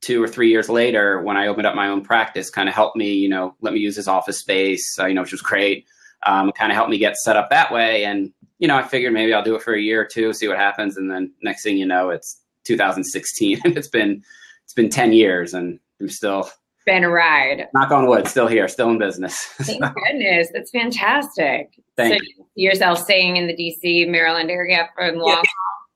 two 0.00 0.22
or 0.22 0.26
three 0.26 0.48
years 0.48 0.70
later, 0.70 1.20
when 1.20 1.36
I 1.36 1.48
opened 1.48 1.66
up 1.66 1.74
my 1.74 1.88
own 1.88 2.02
practice, 2.02 2.48
kind 2.48 2.66
of 2.66 2.74
helped 2.74 2.96
me, 2.96 3.12
you 3.12 3.28
know, 3.28 3.54
let 3.60 3.74
me 3.74 3.80
use 3.80 3.94
his 3.94 4.08
office 4.08 4.38
space, 4.38 4.96
uh, 4.98 5.04
you 5.04 5.12
know, 5.12 5.20
which 5.20 5.32
was 5.32 5.42
great. 5.42 5.84
Um, 6.22 6.50
kind 6.52 6.72
of 6.72 6.76
helped 6.76 6.90
me 6.90 6.96
get 6.96 7.14
set 7.16 7.36
up 7.36 7.50
that 7.50 7.70
way. 7.70 8.06
And, 8.06 8.32
you 8.58 8.68
know, 8.68 8.76
I 8.76 8.84
figured 8.84 9.12
maybe 9.12 9.34
I'll 9.34 9.44
do 9.44 9.54
it 9.54 9.62
for 9.62 9.74
a 9.74 9.80
year 9.80 10.00
or 10.00 10.06
two, 10.06 10.32
see 10.32 10.48
what 10.48 10.56
happens. 10.56 10.96
And 10.96 11.10
then 11.10 11.30
next 11.42 11.62
thing 11.62 11.76
you 11.76 11.84
know, 11.84 12.08
it's 12.08 12.40
2016 12.64 13.60
and 13.64 13.76
it's 13.76 13.88
been, 13.88 14.24
it's 14.64 14.72
been 14.72 14.88
10 14.88 15.12
years 15.12 15.52
and 15.52 15.78
I'm 16.00 16.08
still 16.08 16.50
been 16.86 17.04
a 17.04 17.10
ride. 17.10 17.68
Knock 17.74 17.90
on 17.90 18.06
wood, 18.06 18.26
still 18.26 18.46
here, 18.46 18.68
still 18.68 18.90
in 18.90 18.98
business. 18.98 19.36
Thank 19.62 19.82
goodness. 19.82 20.48
That's 20.52 20.70
fantastic. 20.70 21.78
Thank 21.96 22.14
so 22.14 22.28
you. 22.54 22.68
yourself 22.68 22.98
staying 22.98 23.36
in 23.36 23.46
the 23.46 23.54
DC, 23.54 24.08
Maryland 24.08 24.50
area 24.50 24.88
for 24.94 25.12
long 25.12 25.28
yeah, 25.28 25.42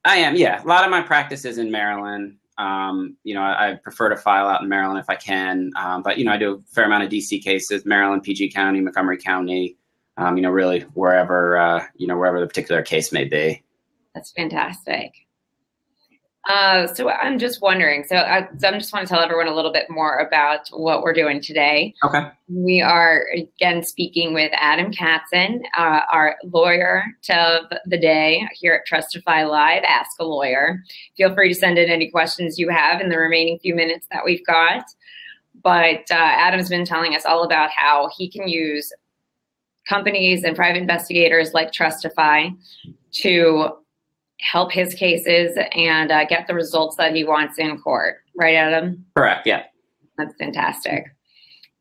I 0.04 0.16
am, 0.16 0.36
yeah. 0.36 0.62
A 0.62 0.66
lot 0.66 0.84
of 0.84 0.90
my 0.90 1.00
practice 1.00 1.44
is 1.44 1.58
in 1.58 1.70
Maryland. 1.70 2.36
Um, 2.58 3.16
you 3.24 3.34
know, 3.34 3.42
I, 3.42 3.70
I, 3.70 3.74
prefer 3.74 4.10
to 4.10 4.16
file 4.16 4.46
out 4.46 4.62
in 4.62 4.68
Maryland 4.68 5.00
if 5.00 5.10
I 5.10 5.16
can. 5.16 5.72
Um, 5.76 6.02
but 6.02 6.18
you 6.18 6.24
know, 6.24 6.30
I 6.30 6.36
do 6.36 6.54
a 6.54 6.72
fair 6.72 6.84
amount 6.84 7.02
of 7.02 7.10
DC 7.10 7.42
cases, 7.42 7.84
Maryland, 7.84 8.22
PG 8.22 8.52
County, 8.52 8.80
Montgomery 8.80 9.18
County. 9.18 9.76
Um, 10.16 10.36
you 10.36 10.42
know, 10.44 10.50
really 10.50 10.80
wherever 10.94 11.56
uh, 11.56 11.84
you 11.96 12.06
know 12.06 12.16
wherever 12.16 12.38
the 12.38 12.46
particular 12.46 12.82
case 12.82 13.10
may 13.10 13.24
be. 13.24 13.64
That's 14.14 14.30
fantastic. 14.30 15.23
Uh, 16.46 16.86
so 16.86 17.08
I'm 17.08 17.38
just 17.38 17.62
wondering. 17.62 18.04
So 18.04 18.16
I, 18.16 18.46
so 18.58 18.68
I 18.68 18.72
just 18.72 18.92
want 18.92 19.06
to 19.06 19.12
tell 19.12 19.22
everyone 19.22 19.48
a 19.48 19.54
little 19.54 19.72
bit 19.72 19.88
more 19.88 20.18
about 20.18 20.68
what 20.68 21.02
we're 21.02 21.14
doing 21.14 21.40
today. 21.40 21.94
Okay. 22.04 22.26
We 22.48 22.82
are 22.82 23.26
again 23.34 23.82
speaking 23.82 24.34
with 24.34 24.52
Adam 24.54 24.92
Katzen, 24.92 25.62
uh, 25.76 26.00
our 26.12 26.36
lawyer 26.44 27.02
of 27.30 27.64
the 27.86 27.98
day 27.98 28.46
here 28.52 28.74
at 28.74 28.86
Trustify 28.86 29.48
Live. 29.48 29.84
Ask 29.84 30.10
a 30.20 30.24
lawyer. 30.24 30.82
Feel 31.16 31.34
free 31.34 31.48
to 31.48 31.54
send 31.54 31.78
in 31.78 31.88
any 31.88 32.10
questions 32.10 32.58
you 32.58 32.68
have 32.68 33.00
in 33.00 33.08
the 33.08 33.18
remaining 33.18 33.58
few 33.60 33.74
minutes 33.74 34.06
that 34.12 34.24
we've 34.24 34.44
got. 34.44 34.84
But 35.62 36.10
uh, 36.10 36.14
Adam's 36.14 36.68
been 36.68 36.84
telling 36.84 37.14
us 37.14 37.24
all 37.24 37.44
about 37.44 37.70
how 37.70 38.10
he 38.14 38.28
can 38.28 38.48
use 38.48 38.92
companies 39.88 40.44
and 40.44 40.54
private 40.54 40.78
investigators 40.78 41.54
like 41.54 41.72
Trustify 41.72 42.54
to 43.12 43.70
help 44.40 44.72
his 44.72 44.94
cases 44.94 45.56
and 45.74 46.10
uh, 46.10 46.24
get 46.26 46.46
the 46.46 46.54
results 46.54 46.96
that 46.96 47.14
he 47.14 47.24
wants 47.24 47.58
in 47.58 47.78
court. 47.78 48.16
Right, 48.36 48.54
Adam? 48.54 49.04
Correct. 49.16 49.46
Yeah. 49.46 49.64
That's 50.18 50.34
fantastic. 50.38 51.14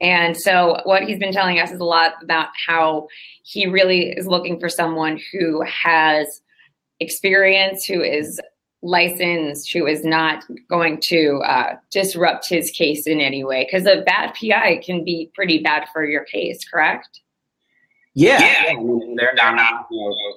And 0.02 0.36
so, 0.36 0.80
what 0.84 1.04
he's 1.04 1.20
been 1.20 1.32
telling 1.32 1.60
us 1.60 1.72
is 1.72 1.80
a 1.80 1.86
lot 1.86 2.14
about 2.22 2.50
how 2.68 3.08
he 3.44 3.68
really 3.68 4.10
is 4.10 4.28
looking 4.28 4.60
for 4.60 4.68
someone 4.68 5.20
who 5.32 5.63
has 5.63 6.42
experience, 7.00 7.86
who 7.86 8.02
is 8.02 8.39
licensed, 8.82 9.72
who 9.72 9.88
is 9.88 10.04
not 10.04 10.44
going 10.70 11.00
to 11.06 11.42
uh, 11.46 11.76
disrupt 11.89 12.50
his 12.50 12.70
case 12.72 13.08
in 13.08 13.22
any 13.22 13.44
way. 13.44 13.66
Because 13.66 13.88
a 13.88 14.02
bad 14.02 14.34
PI 14.34 14.82
can 14.86 15.06
be 15.06 15.32
pretty 15.34 15.60
bad 15.60 15.86
for 15.94 16.06
your 16.06 16.26
case, 16.26 16.68
correct? 16.70 17.22
Yeah. 18.13 18.42
yeah. 18.42 18.72
I 18.72 18.76
mean, 18.76 19.16
they're 19.16 19.34
not 19.34 19.88
you 19.89 20.10
know, 20.10 20.36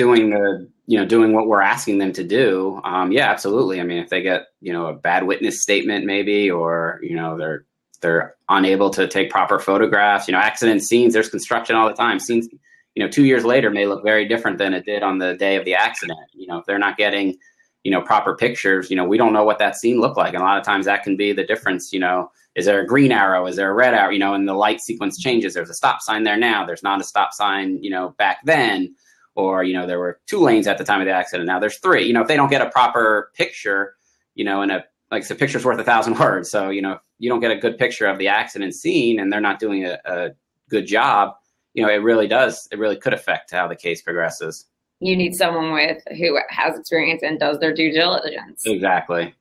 doing 0.00 0.30
the 0.30 0.66
you 0.86 0.98
know 0.98 1.04
doing 1.04 1.34
what 1.34 1.46
we're 1.46 1.60
asking 1.60 1.98
them 1.98 2.10
to 2.10 2.24
do 2.24 2.80
um, 2.84 3.12
yeah 3.12 3.30
absolutely. 3.30 3.80
I 3.80 3.84
mean 3.84 3.98
if 3.98 4.08
they 4.08 4.22
get 4.22 4.46
you 4.62 4.72
know 4.72 4.86
a 4.86 4.94
bad 4.94 5.26
witness 5.26 5.60
statement 5.60 6.06
maybe 6.06 6.50
or 6.50 7.00
you 7.02 7.14
know 7.14 7.36
they're 7.36 7.66
they're 8.00 8.34
unable 8.48 8.88
to 8.88 9.06
take 9.06 9.28
proper 9.28 9.58
photographs 9.58 10.26
you 10.26 10.32
know 10.32 10.38
accident 10.38 10.82
scenes 10.82 11.12
there's 11.12 11.28
construction 11.28 11.76
all 11.76 11.86
the 11.86 11.94
time. 11.94 12.18
Scenes 12.18 12.48
you 12.94 13.04
know 13.04 13.10
two 13.10 13.26
years 13.26 13.44
later 13.44 13.68
may 13.68 13.84
look 13.86 14.02
very 14.02 14.26
different 14.26 14.56
than 14.56 14.72
it 14.72 14.86
did 14.86 15.02
on 15.02 15.18
the 15.18 15.34
day 15.34 15.56
of 15.56 15.66
the 15.66 15.74
accident. 15.74 16.18
You 16.32 16.46
know 16.46 16.56
if 16.56 16.64
they're 16.64 16.78
not 16.78 16.96
getting 16.96 17.36
you 17.84 17.90
know 17.90 18.00
proper 18.00 18.34
pictures 18.34 18.88
you 18.88 18.96
know 18.96 19.04
we 19.04 19.18
don't 19.18 19.34
know 19.34 19.44
what 19.44 19.58
that 19.58 19.76
scene 19.76 20.00
looked 20.00 20.16
like. 20.16 20.32
And 20.32 20.42
a 20.42 20.46
lot 20.46 20.56
of 20.56 20.64
times 20.64 20.86
that 20.86 21.02
can 21.02 21.14
be 21.14 21.34
the 21.34 21.44
difference 21.44 21.92
you 21.92 22.00
know 22.00 22.30
is 22.56 22.64
there 22.64 22.80
a 22.80 22.86
green 22.86 23.12
arrow? 23.12 23.46
Is 23.46 23.56
there 23.56 23.70
a 23.70 23.74
red 23.74 23.92
arrow? 23.92 24.10
You 24.10 24.18
know 24.18 24.32
and 24.32 24.48
the 24.48 24.54
light 24.54 24.80
sequence 24.80 25.18
changes. 25.20 25.52
There's 25.52 25.68
a 25.68 25.74
stop 25.74 26.00
sign 26.00 26.24
there 26.24 26.38
now. 26.38 26.64
There's 26.64 26.82
not 26.82 27.02
a 27.02 27.04
stop 27.04 27.34
sign 27.34 27.82
you 27.84 27.90
know 27.90 28.14
back 28.16 28.38
then 28.44 28.94
or 29.40 29.64
you 29.64 29.74
know 29.74 29.86
there 29.86 29.98
were 29.98 30.20
two 30.26 30.40
lanes 30.40 30.66
at 30.66 30.78
the 30.78 30.84
time 30.84 31.00
of 31.00 31.06
the 31.06 31.12
accident. 31.12 31.46
Now 31.46 31.58
there's 31.58 31.78
three. 31.78 32.06
You 32.06 32.12
know 32.12 32.22
if 32.22 32.28
they 32.28 32.36
don't 32.36 32.50
get 32.50 32.62
a 32.62 32.70
proper 32.70 33.30
picture 33.34 33.94
you 34.34 34.44
know 34.44 34.62
and 34.62 34.72
a 34.72 34.84
like 35.10 35.26
the 35.26 35.34
picture's 35.34 35.64
worth 35.64 35.78
a 35.78 35.84
thousand 35.84 36.18
words. 36.20 36.50
So 36.50 36.70
you 36.70 36.82
know 36.82 36.92
if 36.92 37.00
you 37.18 37.28
don't 37.28 37.40
get 37.40 37.50
a 37.50 37.56
good 37.56 37.78
picture 37.78 38.06
of 38.06 38.18
the 38.18 38.28
accident 38.28 38.74
scene 38.74 39.20
and 39.20 39.32
they're 39.32 39.40
not 39.40 39.58
doing 39.58 39.84
a, 39.84 39.98
a 40.04 40.30
good 40.68 40.86
job 40.86 41.34
you 41.74 41.82
know 41.82 41.90
it 41.90 41.96
really 41.96 42.26
does 42.26 42.68
it 42.72 42.78
really 42.78 42.96
could 42.96 43.14
affect 43.14 43.50
how 43.50 43.68
the 43.68 43.76
case 43.76 44.02
progresses. 44.02 44.66
You 45.00 45.16
need 45.16 45.34
someone 45.34 45.72
with 45.72 46.02
who 46.18 46.38
has 46.50 46.78
experience 46.78 47.22
and 47.22 47.38
does 47.38 47.58
their 47.58 47.72
due 47.72 47.92
diligence. 47.92 48.62
Exactly. 48.66 49.34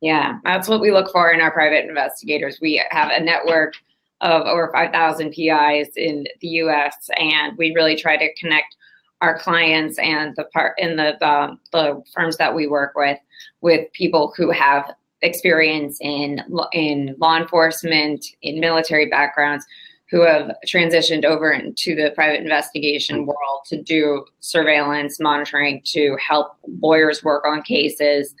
Yeah 0.00 0.38
that's 0.44 0.68
what 0.68 0.80
we 0.80 0.92
look 0.92 1.10
for 1.10 1.30
in 1.30 1.40
our 1.40 1.50
private 1.50 1.88
investigators. 1.88 2.58
We 2.60 2.84
have 2.90 3.10
a 3.10 3.22
network 3.22 3.74
of 4.20 4.42
over 4.42 4.70
5000 4.72 5.30
pis 5.32 5.88
in 5.96 6.26
the 6.40 6.48
us 6.48 6.94
and 7.18 7.56
we 7.58 7.72
really 7.74 7.96
try 7.96 8.16
to 8.16 8.32
connect 8.34 8.76
our 9.22 9.38
clients 9.38 9.98
and 9.98 10.34
the 10.36 10.44
part 10.44 10.74
in 10.78 10.96
the, 10.96 11.16
the 11.20 11.56
the 11.72 12.02
firms 12.12 12.36
that 12.36 12.54
we 12.54 12.66
work 12.66 12.92
with 12.94 13.18
with 13.62 13.90
people 13.92 14.34
who 14.36 14.50
have 14.50 14.92
experience 15.22 15.96
in 16.00 16.42
in 16.72 17.14
law 17.18 17.38
enforcement 17.38 18.26
in 18.42 18.60
military 18.60 19.08
backgrounds 19.08 19.64
who 20.10 20.20
have 20.20 20.54
transitioned 20.66 21.24
over 21.24 21.50
into 21.50 21.94
the 21.94 22.10
private 22.14 22.40
investigation 22.40 23.20
mm-hmm. 23.20 23.28
world 23.28 23.60
to 23.64 23.80
do 23.80 24.26
surveillance 24.40 25.18
monitoring 25.18 25.80
to 25.84 26.16
help 26.16 26.56
lawyers 26.82 27.24
work 27.24 27.46
on 27.46 27.62
cases. 27.62 28.34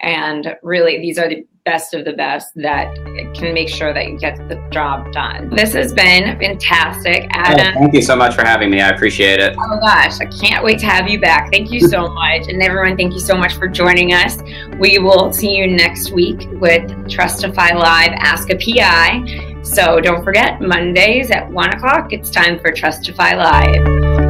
And 0.00 0.56
really 0.62 0.98
these 0.98 1.18
are 1.18 1.28
the 1.28 1.44
best 1.68 1.92
of 1.92 2.06
the 2.06 2.14
best 2.14 2.54
that 2.54 2.94
can 3.34 3.52
make 3.52 3.68
sure 3.68 3.92
that 3.92 4.08
you 4.08 4.18
get 4.18 4.36
the 4.48 4.56
job 4.70 5.12
done. 5.12 5.50
This 5.50 5.74
has 5.74 5.92
been 5.92 6.38
fantastic. 6.38 7.24
Oh, 7.24 7.40
Adam. 7.40 7.74
Oh, 7.76 7.80
thank 7.80 7.92
you 7.92 8.00
so 8.00 8.16
much 8.16 8.34
for 8.34 8.42
having 8.42 8.70
me. 8.70 8.80
I 8.80 8.88
appreciate 8.88 9.38
it. 9.38 9.54
Oh 9.58 9.78
gosh, 9.78 10.18
I 10.18 10.24
can't 10.24 10.64
wait 10.64 10.78
to 10.78 10.86
have 10.86 11.10
you 11.10 11.20
back. 11.20 11.52
Thank 11.52 11.70
you 11.70 11.80
so 11.80 12.08
much. 12.22 12.48
And 12.48 12.62
everyone, 12.62 12.96
thank 12.96 13.12
you 13.12 13.20
so 13.20 13.36
much 13.36 13.52
for 13.52 13.68
joining 13.68 14.14
us. 14.14 14.38
We 14.78 14.98
will 14.98 15.30
see 15.30 15.54
you 15.54 15.66
next 15.66 16.10
week 16.10 16.48
with 16.52 16.88
Trustify 17.06 17.74
Live 17.74 18.12
Ask 18.12 18.48
a 18.48 18.56
PI. 18.56 19.60
So 19.62 20.00
don't 20.00 20.24
forget, 20.24 20.62
Mondays 20.62 21.30
at 21.30 21.50
1 21.50 21.74
o'clock, 21.74 22.14
it's 22.14 22.30
time 22.30 22.58
for 22.58 22.72
Trustify 22.72 23.36
Live. 23.36 24.27